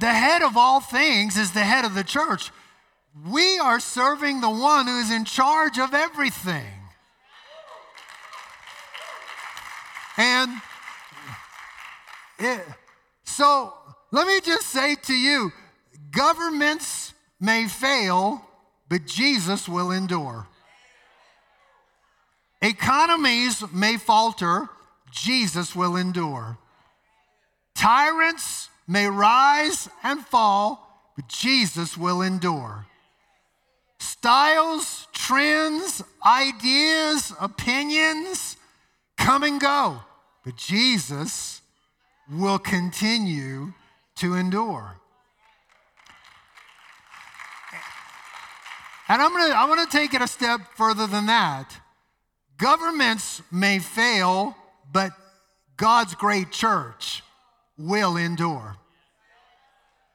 The 0.00 0.12
head 0.12 0.42
of 0.42 0.56
all 0.56 0.80
things 0.80 1.36
is 1.36 1.52
the 1.52 1.64
head 1.64 1.84
of 1.84 1.94
the 1.94 2.04
church. 2.04 2.50
We 3.28 3.58
are 3.58 3.80
serving 3.80 4.40
the 4.40 4.50
one 4.50 4.86
who 4.86 5.00
is 5.00 5.10
in 5.10 5.24
charge 5.24 5.78
of 5.78 5.94
everything. 5.94 6.66
And 10.18 10.60
it, 12.38 12.60
so 13.24 13.72
let 14.12 14.26
me 14.26 14.40
just 14.40 14.66
say 14.66 14.94
to 14.94 15.14
you 15.14 15.52
governments 16.10 17.14
may 17.40 17.68
fail, 17.68 18.45
but 18.88 19.06
Jesus 19.06 19.68
will 19.68 19.90
endure. 19.90 20.46
Economies 22.62 23.62
may 23.72 23.96
falter, 23.96 24.68
Jesus 25.10 25.74
will 25.76 25.96
endure. 25.96 26.58
Tyrants 27.74 28.70
may 28.88 29.06
rise 29.06 29.88
and 30.02 30.24
fall, 30.24 31.12
but 31.16 31.28
Jesus 31.28 31.96
will 31.96 32.22
endure. 32.22 32.86
Styles, 33.98 35.06
trends, 35.12 36.02
ideas, 36.24 37.32
opinions 37.40 38.56
come 39.16 39.42
and 39.42 39.60
go, 39.60 40.00
but 40.44 40.56
Jesus 40.56 41.60
will 42.30 42.58
continue 42.58 43.72
to 44.16 44.34
endure. 44.34 44.96
And 49.08 49.22
I'm 49.22 49.32
gonna, 49.32 49.54
I 49.54 49.66
want 49.66 49.88
to 49.88 49.96
take 49.96 50.14
it 50.14 50.22
a 50.22 50.28
step 50.28 50.60
further 50.74 51.06
than 51.06 51.26
that. 51.26 51.80
Governments 52.58 53.42
may 53.52 53.78
fail, 53.78 54.56
but 54.92 55.12
God's 55.76 56.14
great 56.14 56.50
church 56.50 57.22
will 57.78 58.16
endure. 58.16 58.76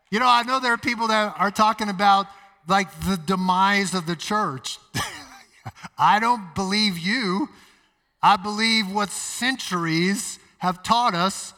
You 0.10 0.20
know, 0.20 0.28
I 0.28 0.44
know 0.44 0.60
there 0.60 0.74
are 0.74 0.78
people 0.78 1.08
that 1.08 1.36
are 1.38 1.52
talking 1.52 1.90
about 1.90 2.28
like 2.68 2.88
the 3.02 3.18
demise 3.18 3.94
of 3.94 4.08
the 4.08 4.16
church. 4.16 4.78
I 5.98 6.20
don't 6.20 6.54
believe 6.54 6.98
you. 6.98 7.50
I 8.22 8.36
believe 8.36 8.92
what 8.92 9.10
centuries 9.10 10.40
have 10.58 10.84
taught 10.84 11.16
us 11.16 11.54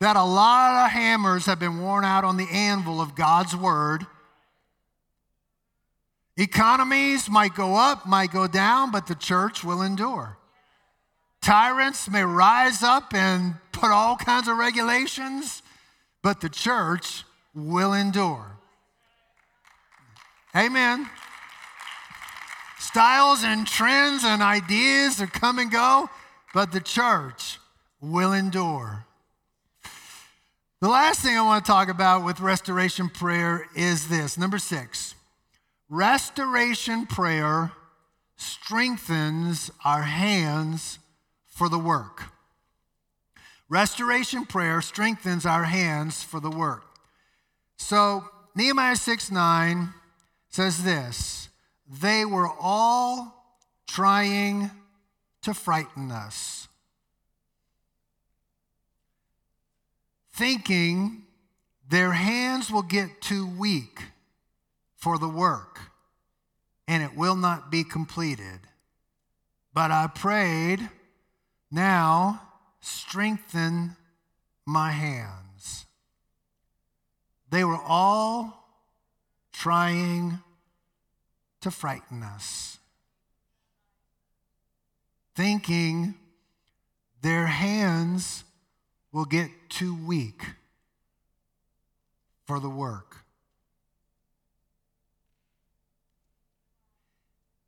that 0.00 0.16
a 0.16 0.22
lot 0.22 0.84
of 0.84 0.90
hammers 0.90 1.46
have 1.46 1.58
been 1.58 1.80
worn 1.80 2.04
out 2.04 2.24
on 2.24 2.36
the 2.36 2.48
anvil 2.50 3.00
of 3.00 3.14
God's 3.14 3.54
word. 3.54 4.06
Economies 6.36 7.28
might 7.28 7.54
go 7.54 7.74
up, 7.74 8.06
might 8.06 8.32
go 8.32 8.46
down, 8.46 8.90
but 8.90 9.06
the 9.06 9.14
church 9.14 9.62
will 9.62 9.82
endure. 9.82 10.38
Tyrants 11.42 12.08
may 12.08 12.24
rise 12.24 12.82
up 12.82 13.12
and 13.12 13.56
put 13.72 13.90
all 13.90 14.16
kinds 14.16 14.48
of 14.48 14.56
regulations, 14.56 15.62
but 16.22 16.40
the 16.40 16.48
church 16.48 17.24
will 17.54 17.92
endure. 17.92 18.56
Amen. 20.56 21.08
Styles 22.78 23.42
and 23.42 23.66
trends 23.66 24.24
and 24.24 24.42
ideas 24.42 25.20
are 25.20 25.26
come 25.26 25.58
and 25.58 25.70
go, 25.70 26.08
but 26.54 26.72
the 26.72 26.80
church 26.80 27.58
will 28.00 28.32
endure. 28.32 29.04
The 30.80 30.88
last 30.88 31.20
thing 31.20 31.36
I 31.36 31.42
want 31.42 31.64
to 31.64 31.70
talk 31.70 31.88
about 31.88 32.24
with 32.24 32.40
restoration 32.40 33.08
prayer 33.08 33.66
is 33.74 34.08
this 34.08 34.36
number 34.36 34.58
six 34.58 35.14
restoration 35.92 37.04
prayer 37.04 37.70
strengthens 38.36 39.70
our 39.84 40.00
hands 40.00 40.98
for 41.46 41.68
the 41.68 41.78
work. 41.78 42.24
Restoration 43.68 44.46
prayer 44.46 44.80
strengthens 44.80 45.44
our 45.44 45.64
hands 45.64 46.22
for 46.22 46.40
the 46.40 46.50
work. 46.50 46.82
So, 47.76 48.24
Nehemiah 48.54 48.96
6 48.96 49.30
9 49.30 49.90
says 50.48 50.82
this 50.82 51.50
They 51.86 52.24
were 52.24 52.48
all 52.58 53.54
trying 53.86 54.70
to 55.42 55.52
frighten 55.52 56.10
us, 56.10 56.68
thinking 60.32 61.24
their 61.86 62.12
hands 62.12 62.70
will 62.70 62.82
get 62.82 63.20
too 63.20 63.46
weak 63.46 64.00
for 65.02 65.18
the 65.18 65.28
work 65.28 65.80
and 66.86 67.02
it 67.02 67.16
will 67.16 67.34
not 67.34 67.72
be 67.72 67.82
completed. 67.82 68.60
But 69.74 69.90
I 69.90 70.06
prayed 70.06 70.88
now, 71.72 72.40
strengthen 72.80 73.96
my 74.64 74.92
hands. 74.92 75.86
They 77.50 77.64
were 77.64 77.80
all 77.84 78.64
trying 79.52 80.38
to 81.62 81.72
frighten 81.72 82.22
us, 82.22 82.78
thinking 85.34 86.14
their 87.22 87.46
hands 87.46 88.44
will 89.10 89.24
get 89.24 89.50
too 89.68 89.96
weak 90.06 90.44
for 92.46 92.60
the 92.60 92.70
work. 92.70 93.24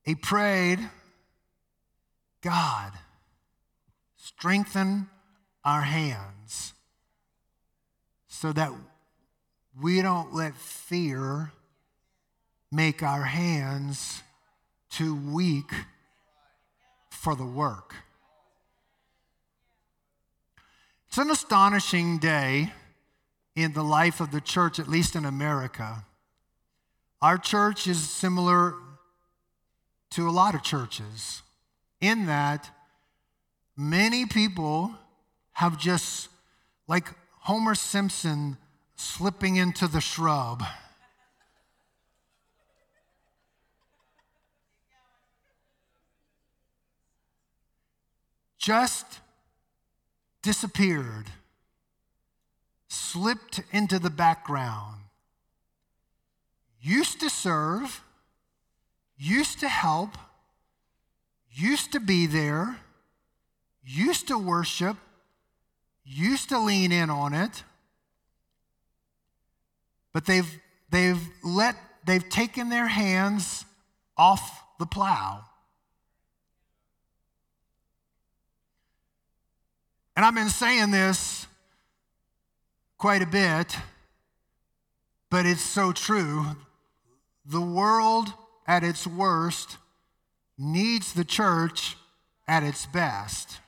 He 0.05 0.15
prayed, 0.15 0.79
God, 2.43 2.93
strengthen 4.17 5.09
our 5.65 5.81
hands 5.81 6.75
so 8.29 8.53
that 8.53 8.71
we 9.81 10.03
don't 10.03 10.35
let 10.35 10.55
fear 10.55 11.53
make 12.71 13.03
our 13.03 13.23
hands 13.23 14.23
too 14.91 15.15
weak 15.15 15.73
for 17.09 17.35
the 17.35 17.47
work. 17.47 17.95
It's 21.09 21.17
an 21.17 21.31
astonishing 21.31 22.19
day 22.19 22.73
in 23.57 23.73
the 23.73 23.85
life 23.85 24.21
of 24.21 24.33
the 24.33 24.41
church, 24.41 24.79
at 24.79 24.89
least 24.89 25.17
in 25.17 25.25
America. 25.25 26.05
Our 27.23 27.39
church 27.39 27.87
is 27.87 28.11
similar 28.11 28.75
to 30.15 30.29
a 30.29 30.31
lot 30.31 30.55
of 30.55 30.63
churches 30.63 31.43
in 32.01 32.27
that 32.27 32.71
Many 33.77 34.25
people 34.25 34.95
have 35.53 35.79
just, 35.79 36.29
like 36.87 37.09
Homer 37.41 37.75
Simpson 37.75 38.57
slipping 38.95 39.57
into 39.57 39.89
the 39.89 40.01
shrub. 40.01 40.63
Just 48.59 49.21
disappeared, 50.41 51.27
slipped 52.89 53.61
into 53.73 53.99
the 53.99 54.09
background, 54.09 55.01
used 56.81 57.21
to 57.21 57.29
serve, 57.29 58.03
used 59.17 59.61
to 59.61 59.69
help, 59.69 60.17
used 61.51 61.93
to 61.93 62.01
be 62.01 62.27
there 62.27 62.77
used 63.85 64.29
to 64.29 64.39
worship, 64.39 64.97
used 66.05 66.49
to 66.49 66.59
lean 66.59 66.91
in 66.91 67.11
on 67.11 67.35
it, 67.35 67.63
but 70.13 70.27
they've, 70.27 70.59
they've 70.91 71.21
let, 71.43 71.77
they've 72.07 72.29
taken 72.29 72.69
their 72.69 72.87
hands 72.87 73.65
off 74.17 74.63
the 74.79 74.87
plow. 74.87 75.45
And 80.17 80.25
I've 80.25 80.35
been 80.35 80.49
saying 80.49 80.93
this 80.93 81.47
quite 82.97 83.21
a 83.21 83.27
bit, 83.27 83.77
but 85.29 85.45
it's 85.45 85.61
so 85.61 85.91
true. 85.93 86.45
The 87.45 87.61
world 87.61 88.33
at 88.67 88.83
its 88.83 89.07
worst 89.07 89.77
needs 90.57 91.13
the 91.13 91.25
church 91.25 91.97
at 92.47 92.63
its 92.63 92.87
best. 92.87 93.61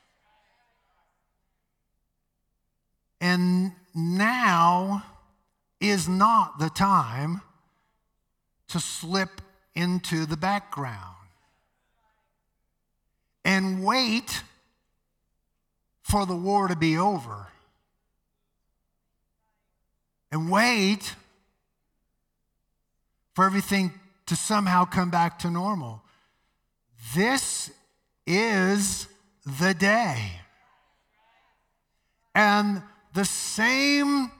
And 3.20 3.72
now 3.94 5.02
is 5.80 6.08
not 6.08 6.58
the 6.58 6.70
time 6.70 7.40
to 8.68 8.80
slip 8.80 9.40
into 9.74 10.26
the 10.26 10.36
background 10.36 11.16
and 13.44 13.84
wait 13.84 14.42
for 16.02 16.26
the 16.26 16.36
war 16.36 16.68
to 16.68 16.76
be 16.76 16.96
over. 16.98 17.46
And 20.32 20.50
wait 20.50 21.14
for 23.34 23.44
everything 23.44 23.92
to 24.26 24.36
somehow 24.36 24.84
come 24.84 25.10
back 25.10 25.38
to 25.40 25.50
normal. 25.50 26.02
This 27.14 27.70
is 28.26 29.06
the 29.60 29.74
day. 29.74 30.40
And 32.34 32.82
the 33.14 33.24
same 33.24 34.30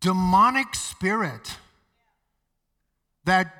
demonic 0.00 0.74
spirit 0.74 1.56
that 3.24 3.54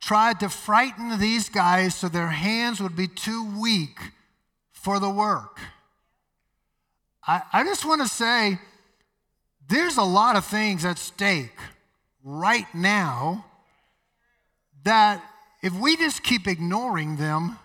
tried 0.00 0.40
to 0.40 0.48
frighten 0.48 1.18
these 1.18 1.48
guys 1.48 1.94
so 1.94 2.08
their 2.08 2.28
hands 2.28 2.80
would 2.80 2.96
be 2.96 3.08
too 3.08 3.44
weak 3.60 3.98
for 4.72 5.00
the 5.00 5.10
work. 5.10 5.58
I, 7.26 7.42
I 7.52 7.64
just 7.64 7.84
want 7.84 8.00
to 8.00 8.08
say 8.08 8.58
there's 9.68 9.96
a 9.96 10.02
lot 10.02 10.36
of 10.36 10.46
things 10.46 10.84
at 10.84 10.98
stake 10.98 11.58
right 12.22 12.72
now 12.74 13.44
that 14.84 15.22
if 15.62 15.72
we 15.72 15.96
just 15.96 16.22
keep 16.22 16.46
ignoring 16.46 17.16
them, 17.16 17.58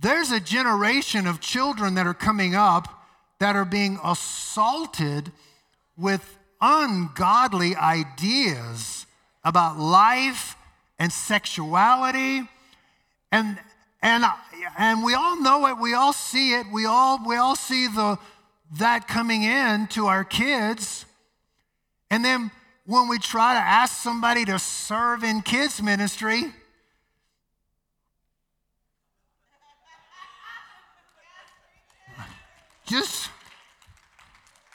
there's 0.00 0.30
a 0.30 0.40
generation 0.40 1.26
of 1.26 1.40
children 1.40 1.94
that 1.94 2.06
are 2.06 2.14
coming 2.14 2.54
up 2.54 2.88
that 3.38 3.56
are 3.56 3.64
being 3.64 3.98
assaulted 4.04 5.32
with 5.96 6.38
ungodly 6.60 7.76
ideas 7.76 9.06
about 9.44 9.78
life 9.78 10.56
and 10.98 11.12
sexuality. 11.12 12.42
And 13.32 13.58
and 14.02 14.24
and 14.78 15.04
we 15.04 15.14
all 15.14 15.40
know 15.40 15.66
it. 15.66 15.78
We 15.78 15.94
all 15.94 16.12
see 16.12 16.54
it. 16.54 16.66
We 16.72 16.86
all 16.86 17.18
we 17.26 17.36
all 17.36 17.56
see 17.56 17.86
the 17.86 18.18
that 18.78 19.08
coming 19.08 19.42
in 19.42 19.86
to 19.88 20.06
our 20.06 20.24
kids. 20.24 21.04
And 22.10 22.24
then 22.24 22.50
when 22.86 23.08
we 23.08 23.18
try 23.18 23.54
to 23.54 23.60
ask 23.60 24.00
somebody 24.00 24.44
to 24.44 24.58
serve 24.58 25.24
in 25.24 25.42
kids 25.42 25.82
ministry 25.82 26.52
just 32.86 33.28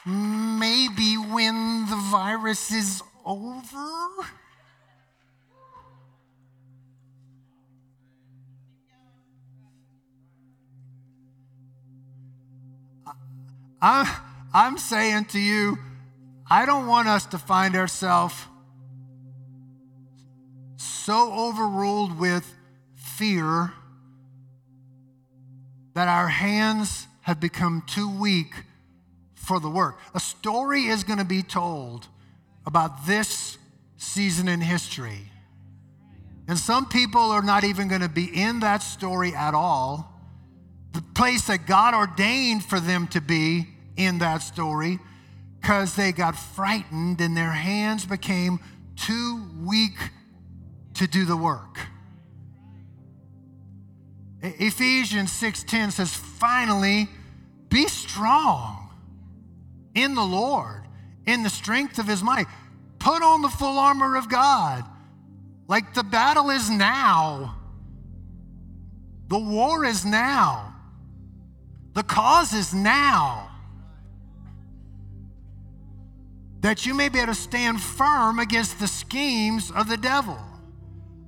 maybe 0.05 1.15
when 1.15 1.85
the 1.89 1.95
virus 2.11 2.71
is 2.71 3.01
over. 3.25 3.87
I'm, 13.81 14.07
I'm 14.53 14.77
saying 14.77 15.25
to 15.25 15.39
you, 15.39 15.77
I 16.51 16.65
don't 16.65 16.85
want 16.85 17.07
us 17.07 17.27
to 17.27 17.37
find 17.37 17.77
ourselves 17.77 18.35
so 20.75 21.31
overruled 21.31 22.19
with 22.19 22.45
fear 22.93 23.71
that 25.93 26.09
our 26.09 26.27
hands 26.27 27.07
have 27.21 27.39
become 27.39 27.83
too 27.87 28.09
weak 28.09 28.65
for 29.33 29.61
the 29.61 29.69
work. 29.69 29.97
A 30.13 30.19
story 30.19 30.87
is 30.87 31.05
going 31.05 31.19
to 31.19 31.25
be 31.25 31.41
told 31.41 32.09
about 32.65 33.05
this 33.05 33.57
season 33.95 34.49
in 34.49 34.59
history. 34.59 35.31
And 36.49 36.57
some 36.57 36.85
people 36.85 37.31
are 37.31 37.41
not 37.41 37.63
even 37.63 37.87
going 37.87 38.01
to 38.01 38.09
be 38.09 38.25
in 38.25 38.59
that 38.59 38.83
story 38.83 39.33
at 39.33 39.53
all. 39.53 40.21
The 40.91 41.01
place 41.15 41.47
that 41.47 41.65
God 41.65 41.93
ordained 41.93 42.65
for 42.65 42.81
them 42.81 43.07
to 43.07 43.21
be 43.21 43.69
in 43.95 44.17
that 44.17 44.39
story, 44.39 44.99
because 45.61 45.95
they 45.95 46.11
got 46.11 46.35
frightened 46.35 47.21
and 47.21 47.37
their 47.37 47.51
hands 47.51 48.05
became 48.05 48.59
too 48.95 49.45
weak 49.63 49.97
to 50.95 51.07
do 51.07 51.23
the 51.23 51.37
work. 51.37 51.79
Ephesians 54.41 55.31
6:10 55.31 55.91
says, 55.91 56.13
"Finally, 56.15 57.09
be 57.69 57.87
strong 57.87 58.89
in 59.93 60.15
the 60.15 60.23
Lord, 60.23 60.87
in 61.25 61.43
the 61.43 61.49
strength 61.49 61.99
of 61.99 62.07
his 62.07 62.23
might. 62.23 62.47
Put 62.97 63.21
on 63.21 63.41
the 63.41 63.49
full 63.49 63.77
armor 63.77 64.15
of 64.15 64.29
God. 64.29 64.83
Like 65.67 65.93
the 65.93 66.03
battle 66.03 66.49
is 66.49 66.69
now. 66.69 67.55
The 69.27 69.39
war 69.39 69.85
is 69.85 70.05
now. 70.05 70.75
The 71.93 72.03
cause 72.03 72.53
is 72.53 72.73
now. 72.73 73.50
That 76.61 76.85
you 76.85 76.93
may 76.93 77.09
be 77.09 77.19
able 77.19 77.33
to 77.33 77.39
stand 77.39 77.81
firm 77.81 78.39
against 78.39 78.79
the 78.79 78.87
schemes 78.87 79.71
of 79.71 79.87
the 79.89 79.97
devil. 79.97 80.39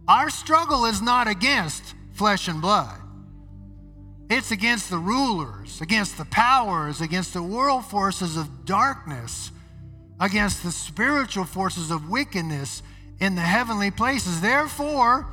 Our 0.07 0.29
struggle 0.29 0.85
is 0.85 1.01
not 1.01 1.27
against 1.27 1.95
flesh 2.13 2.47
and 2.47 2.61
blood. 2.61 2.99
It's 4.29 4.51
against 4.51 4.89
the 4.89 4.97
rulers, 4.97 5.81
against 5.81 6.17
the 6.17 6.25
powers, 6.25 7.01
against 7.01 7.33
the 7.33 7.43
world 7.43 7.85
forces 7.85 8.37
of 8.37 8.65
darkness, 8.65 9.51
against 10.19 10.63
the 10.63 10.71
spiritual 10.71 11.43
forces 11.43 11.91
of 11.91 12.09
wickedness 12.09 12.81
in 13.19 13.35
the 13.35 13.41
heavenly 13.41 13.91
places. 13.91 14.41
Therefore, 14.41 15.27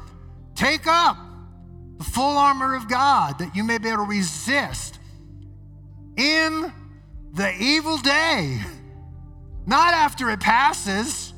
take 0.55 0.87
up 0.87 1.17
the 1.99 2.05
full 2.05 2.37
armor 2.37 2.75
of 2.75 2.89
God 2.89 3.39
that 3.39 3.55
you 3.55 3.65
may 3.65 3.79
be 3.79 3.89
able 3.89 4.05
to 4.05 4.11
resist 4.11 4.99
in 6.17 6.73
the 7.33 7.55
evil 7.59 7.99
day, 7.99 8.61
not 9.67 9.95
after 9.95 10.31
it 10.31 10.41
passes, 10.41 11.33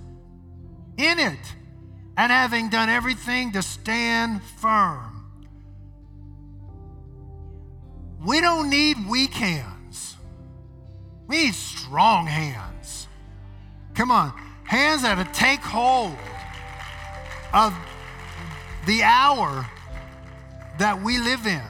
in 0.97 1.19
it, 1.19 1.39
and 2.17 2.31
having 2.31 2.69
done 2.69 2.89
everything 2.89 3.53
to 3.53 3.63
stand 3.63 4.43
firm. 4.43 5.13
We 8.25 8.41
don't 8.41 8.71
need 8.71 8.97
weak 9.09 9.35
hands. 9.35 10.17
We 11.27 11.45
need 11.45 11.55
strong 11.55 12.27
hands. 12.27 13.09
Come 13.95 14.11
on, 14.11 14.33
hands 14.65 15.03
that 15.03 15.35
take 15.35 15.61
hold 15.61 16.17
of 17.53 17.75
the 18.87 19.03
hour 19.03 19.67
that 20.79 21.03
we 21.03 21.19
live 21.19 21.47
in. 21.47 21.63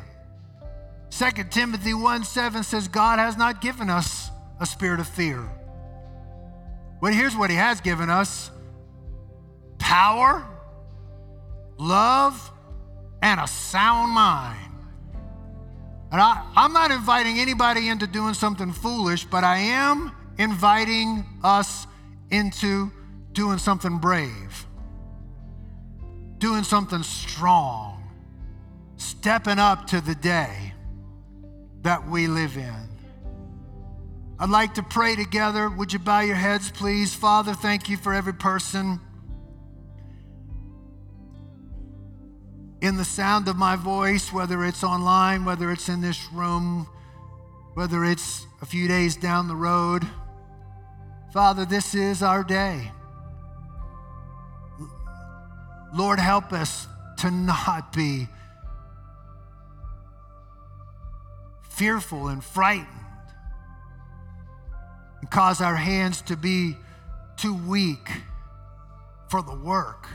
2 1.10 1.44
Timothy 1.50 1.94
1 1.94 2.24
7 2.24 2.62
says, 2.62 2.88
God 2.88 3.18
has 3.18 3.36
not 3.36 3.60
given 3.60 3.90
us 3.90 4.30
a 4.60 4.66
spirit 4.66 5.00
of 5.00 5.06
fear. 5.06 5.48
But 7.02 7.14
here's 7.14 7.36
what 7.36 7.50
He 7.50 7.56
has 7.56 7.80
given 7.80 8.08
us 8.08 8.52
power, 9.78 10.46
love, 11.76 12.50
and 13.20 13.40
a 13.40 13.46
sound 13.48 14.12
mind. 14.12 14.72
And 16.12 16.20
I, 16.20 16.46
I'm 16.54 16.72
not 16.72 16.92
inviting 16.92 17.40
anybody 17.40 17.88
into 17.88 18.06
doing 18.06 18.34
something 18.34 18.72
foolish, 18.72 19.24
but 19.24 19.42
I 19.42 19.56
am 19.58 20.12
inviting 20.38 21.24
us 21.42 21.88
into 22.30 22.92
doing 23.32 23.58
something 23.58 23.98
brave, 23.98 24.66
doing 26.38 26.62
something 26.62 27.02
strong, 27.02 28.08
stepping 28.96 29.58
up 29.58 29.88
to 29.88 30.00
the 30.00 30.14
day 30.14 30.72
that 31.82 32.08
we 32.08 32.28
live 32.28 32.56
in. 32.56 32.91
I'd 34.42 34.50
like 34.50 34.74
to 34.74 34.82
pray 34.82 35.14
together. 35.14 35.68
Would 35.70 35.92
you 35.92 36.00
bow 36.00 36.18
your 36.18 36.34
heads, 36.34 36.68
please? 36.72 37.14
Father, 37.14 37.54
thank 37.54 37.88
you 37.88 37.96
for 37.96 38.12
every 38.12 38.34
person 38.34 38.98
in 42.80 42.96
the 42.96 43.04
sound 43.04 43.46
of 43.46 43.54
my 43.54 43.76
voice, 43.76 44.32
whether 44.32 44.64
it's 44.64 44.82
online, 44.82 45.44
whether 45.44 45.70
it's 45.70 45.88
in 45.88 46.00
this 46.00 46.20
room, 46.32 46.88
whether 47.74 48.04
it's 48.04 48.44
a 48.60 48.66
few 48.66 48.88
days 48.88 49.14
down 49.14 49.46
the 49.46 49.54
road. 49.54 50.04
Father, 51.32 51.64
this 51.64 51.94
is 51.94 52.20
our 52.20 52.42
day. 52.42 52.90
Lord, 55.94 56.18
help 56.18 56.52
us 56.52 56.88
to 57.18 57.30
not 57.30 57.92
be 57.92 58.26
fearful 61.62 62.26
and 62.26 62.42
frightened. 62.42 63.01
Cause 65.30 65.60
our 65.60 65.76
hands 65.76 66.22
to 66.22 66.36
be 66.36 66.76
too 67.36 67.54
weak 67.54 68.08
for 69.28 69.42
the 69.42 69.54
work 69.54 70.06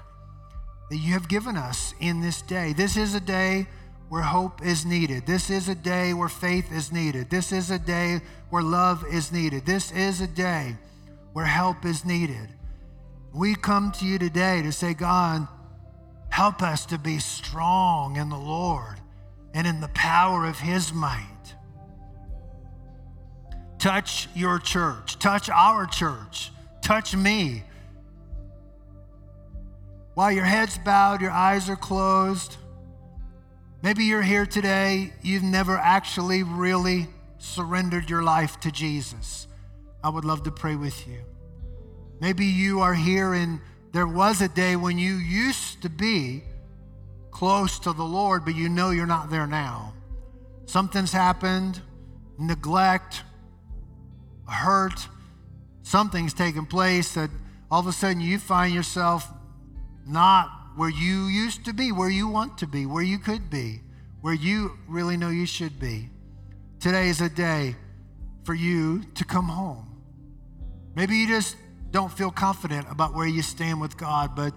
that 0.89 0.97
you 0.97 1.13
have 1.13 1.27
given 1.27 1.57
us 1.57 1.93
in 1.99 2.21
this 2.21 2.41
day. 2.41 2.73
This 2.73 2.97
is 2.97 3.13
a 3.13 3.19
day 3.19 3.67
where 4.09 4.21
hope 4.21 4.65
is 4.65 4.85
needed. 4.85 5.25
This 5.25 5.49
is 5.49 5.67
a 5.67 5.75
day 5.75 6.13
where 6.13 6.29
faith 6.29 6.71
is 6.71 6.91
needed. 6.91 7.29
This 7.29 7.51
is 7.51 7.71
a 7.71 7.79
day 7.79 8.21
where 8.49 8.63
love 8.63 9.03
is 9.11 9.31
needed. 9.31 9.65
This 9.65 9.91
is 9.91 10.21
a 10.21 10.27
day 10.27 10.77
where 11.33 11.45
help 11.45 11.85
is 11.85 12.05
needed. 12.05 12.49
We 13.33 13.55
come 13.55 13.91
to 13.93 14.05
you 14.05 14.17
today 14.17 14.61
to 14.61 14.71
say, 14.71 14.93
God, 14.93 15.47
help 16.29 16.61
us 16.61 16.85
to 16.87 16.97
be 16.97 17.19
strong 17.19 18.15
in 18.15 18.29
the 18.29 18.37
Lord 18.37 19.01
and 19.53 19.67
in 19.67 19.81
the 19.81 19.89
power 19.89 20.45
of 20.45 20.59
His 20.59 20.93
might. 20.93 21.55
Touch 23.79 24.27
your 24.33 24.59
church, 24.59 25.19
touch 25.19 25.49
our 25.49 25.85
church, 25.85 26.51
touch 26.81 27.15
me. 27.15 27.63
While 30.15 30.31
your 30.31 30.45
head's 30.45 30.77
bowed, 30.79 31.21
your 31.21 31.31
eyes 31.31 31.69
are 31.69 31.75
closed. 31.75 32.57
Maybe 33.83 34.05
you're 34.05 34.23
here 34.23 34.47
today, 34.47 35.13
you've 35.21 35.43
never 35.43 35.77
actually 35.77 36.41
really 36.41 37.07
surrendered 37.37 38.09
your 38.09 38.23
life 38.23 38.59
to 38.61 38.71
Jesus. 38.71 39.47
I 40.03 40.09
would 40.09 40.25
love 40.25 40.43
to 40.43 40.51
pray 40.51 40.75
with 40.75 41.07
you. 41.07 41.19
Maybe 42.19 42.45
you 42.45 42.81
are 42.81 42.95
here 42.95 43.33
and 43.33 43.59
there 43.91 44.07
was 44.07 44.41
a 44.41 44.47
day 44.47 44.75
when 44.75 44.97
you 44.97 45.13
used 45.13 45.83
to 45.83 45.89
be 45.89 46.43
close 47.29 47.77
to 47.79 47.93
the 47.93 48.03
Lord, 48.03 48.43
but 48.43 48.55
you 48.55 48.69
know 48.69 48.89
you're 48.89 49.05
not 49.05 49.29
there 49.29 49.45
now. 49.45 49.93
Something's 50.65 51.11
happened, 51.11 51.79
neglect, 52.39 53.21
hurt, 54.47 55.07
something's 55.83 56.33
taken 56.33 56.65
place 56.65 57.13
that 57.13 57.29
all 57.69 57.79
of 57.79 57.87
a 57.87 57.93
sudden 57.93 58.21
you 58.21 58.39
find 58.39 58.73
yourself 58.73 59.29
not 60.05 60.49
where 60.75 60.89
you 60.89 61.25
used 61.25 61.65
to 61.65 61.73
be, 61.73 61.91
where 61.91 62.09
you 62.09 62.27
want 62.27 62.57
to 62.59 62.67
be, 62.67 62.85
where 62.85 63.03
you 63.03 63.17
could 63.17 63.49
be, 63.49 63.81
where 64.21 64.33
you 64.33 64.77
really 64.87 65.17
know 65.17 65.29
you 65.29 65.45
should 65.45 65.79
be. 65.79 66.09
Today 66.79 67.09
is 67.09 67.21
a 67.21 67.29
day 67.29 67.75
for 68.43 68.53
you 68.53 69.03
to 69.15 69.25
come 69.25 69.45
home. 69.45 70.01
Maybe 70.95 71.17
you 71.17 71.27
just 71.27 71.55
don't 71.91 72.11
feel 72.11 72.31
confident 72.31 72.87
about 72.89 73.13
where 73.13 73.27
you 73.27 73.41
stand 73.41 73.81
with 73.81 73.97
God, 73.97 74.35
but 74.35 74.53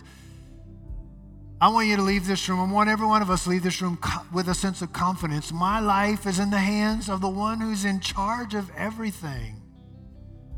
I 1.60 1.68
want 1.68 1.88
you 1.88 1.96
to 1.96 2.02
leave 2.02 2.26
this 2.26 2.48
room. 2.48 2.58
I 2.58 2.72
want 2.72 2.88
every 2.88 3.06
one 3.06 3.20
of 3.20 3.30
us 3.30 3.44
to 3.44 3.50
leave 3.50 3.62
this 3.62 3.82
room 3.82 3.98
with 4.32 4.48
a 4.48 4.54
sense 4.54 4.80
of 4.80 4.92
confidence. 4.92 5.52
My 5.52 5.80
life 5.80 6.26
is 6.26 6.38
in 6.38 6.50
the 6.50 6.58
hands 6.58 7.10
of 7.10 7.20
the 7.20 7.28
one 7.28 7.60
who's 7.60 7.84
in 7.84 8.00
charge 8.00 8.54
of 8.54 8.70
everything. 8.76 9.59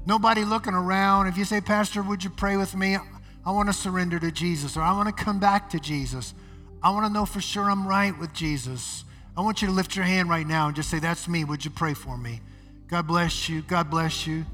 Nobody 0.05 0.45
looking 0.45 0.75
around. 0.75 1.29
If 1.29 1.37
you 1.37 1.45
say, 1.45 1.61
Pastor, 1.61 2.03
would 2.03 2.25
you 2.25 2.31
pray 2.31 2.57
with 2.57 2.75
me? 2.75 2.97
I 3.45 3.51
want 3.51 3.69
to 3.69 3.73
surrender 3.73 4.19
to 4.21 4.31
Jesus, 4.31 4.77
or 4.77 4.83
I 4.83 4.93
want 4.93 5.15
to 5.15 5.25
come 5.25 5.41
back 5.41 5.71
to 5.71 5.81
Jesus. 5.81 6.35
I 6.83 6.91
want 6.91 7.07
to 7.07 7.13
know 7.13 7.25
for 7.25 7.41
sure 7.41 7.71
I'm 7.71 7.87
right 7.87 8.17
with 8.19 8.33
Jesus. 8.33 9.05
I 9.37 9.41
want 9.41 9.63
you 9.63 9.69
to 9.69 9.75
lift 9.75 9.97
your 9.97 10.05
hand 10.05 10.29
right 10.29 10.47
now 10.47 10.67
and 10.67 10.77
just 10.77 10.91
say, 10.91 10.99
That's 10.99 11.29
me. 11.29 11.45
Would 11.45 11.65
you 11.65 11.71
pray 11.71 11.95
for 11.95 12.19
me? 12.19 12.41
God 12.89 13.07
bless 13.07 13.49
you. 13.49 13.63
God 13.63 13.91
bless 13.91 14.27
you. 14.27 14.45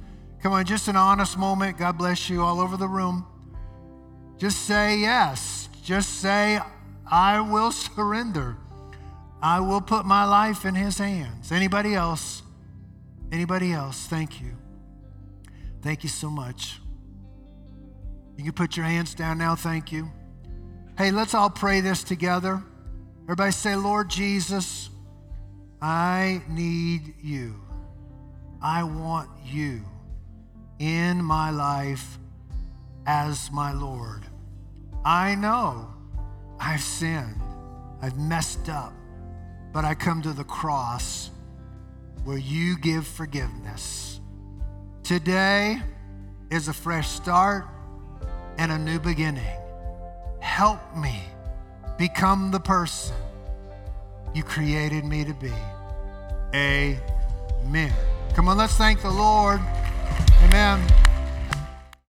Come 0.42 0.52
on, 0.52 0.64
just 0.64 0.86
an 0.88 0.96
honest 0.96 1.36
moment. 1.36 1.78
God 1.78 1.98
bless 1.98 2.30
you 2.30 2.42
all 2.42 2.60
over 2.60 2.76
the 2.76 2.86
room. 2.86 3.26
Just 4.36 4.66
say 4.66 4.98
yes. 4.98 5.68
Just 5.82 6.20
say, 6.20 6.60
I 7.10 7.40
will 7.40 7.72
surrender. 7.72 8.56
I 9.42 9.60
will 9.60 9.80
put 9.80 10.04
my 10.04 10.24
life 10.24 10.64
in 10.64 10.74
his 10.74 10.98
hands. 10.98 11.50
Anybody 11.50 11.94
else? 11.94 12.42
Anybody 13.32 13.72
else? 13.72 14.06
Thank 14.06 14.40
you. 14.40 14.57
Thank 15.82 16.02
you 16.02 16.08
so 16.08 16.30
much. 16.30 16.80
You 18.36 18.44
can 18.44 18.52
put 18.52 18.76
your 18.76 18.86
hands 18.86 19.14
down 19.14 19.38
now. 19.38 19.56
Thank 19.56 19.92
you. 19.92 20.10
Hey, 20.96 21.10
let's 21.10 21.34
all 21.34 21.50
pray 21.50 21.80
this 21.80 22.02
together. 22.02 22.62
Everybody 23.24 23.52
say, 23.52 23.76
Lord 23.76 24.08
Jesus, 24.08 24.90
I 25.80 26.42
need 26.48 27.14
you. 27.22 27.54
I 28.60 28.82
want 28.82 29.30
you 29.44 29.82
in 30.78 31.22
my 31.22 31.50
life 31.50 32.18
as 33.06 33.50
my 33.52 33.72
Lord. 33.72 34.24
I 35.04 35.34
know 35.34 35.88
I've 36.58 36.80
sinned, 36.82 37.40
I've 38.02 38.18
messed 38.18 38.68
up, 38.68 38.92
but 39.72 39.84
I 39.84 39.94
come 39.94 40.22
to 40.22 40.32
the 40.32 40.44
cross 40.44 41.30
where 42.24 42.38
you 42.38 42.76
give 42.78 43.06
forgiveness. 43.06 44.17
Today 45.08 45.80
is 46.50 46.68
a 46.68 46.74
fresh 46.74 47.08
start 47.08 47.64
and 48.58 48.70
a 48.70 48.76
new 48.76 49.00
beginning. 49.00 49.56
Help 50.38 50.80
me 50.94 51.22
become 51.96 52.50
the 52.50 52.60
person 52.60 53.16
you 54.34 54.42
created 54.42 55.06
me 55.06 55.24
to 55.24 55.32
be. 55.32 55.50
Amen. 56.54 57.90
Come 58.34 58.50
on, 58.50 58.58
let's 58.58 58.74
thank 58.74 59.00
the 59.00 59.10
Lord. 59.10 59.60
Amen. 60.42 61.07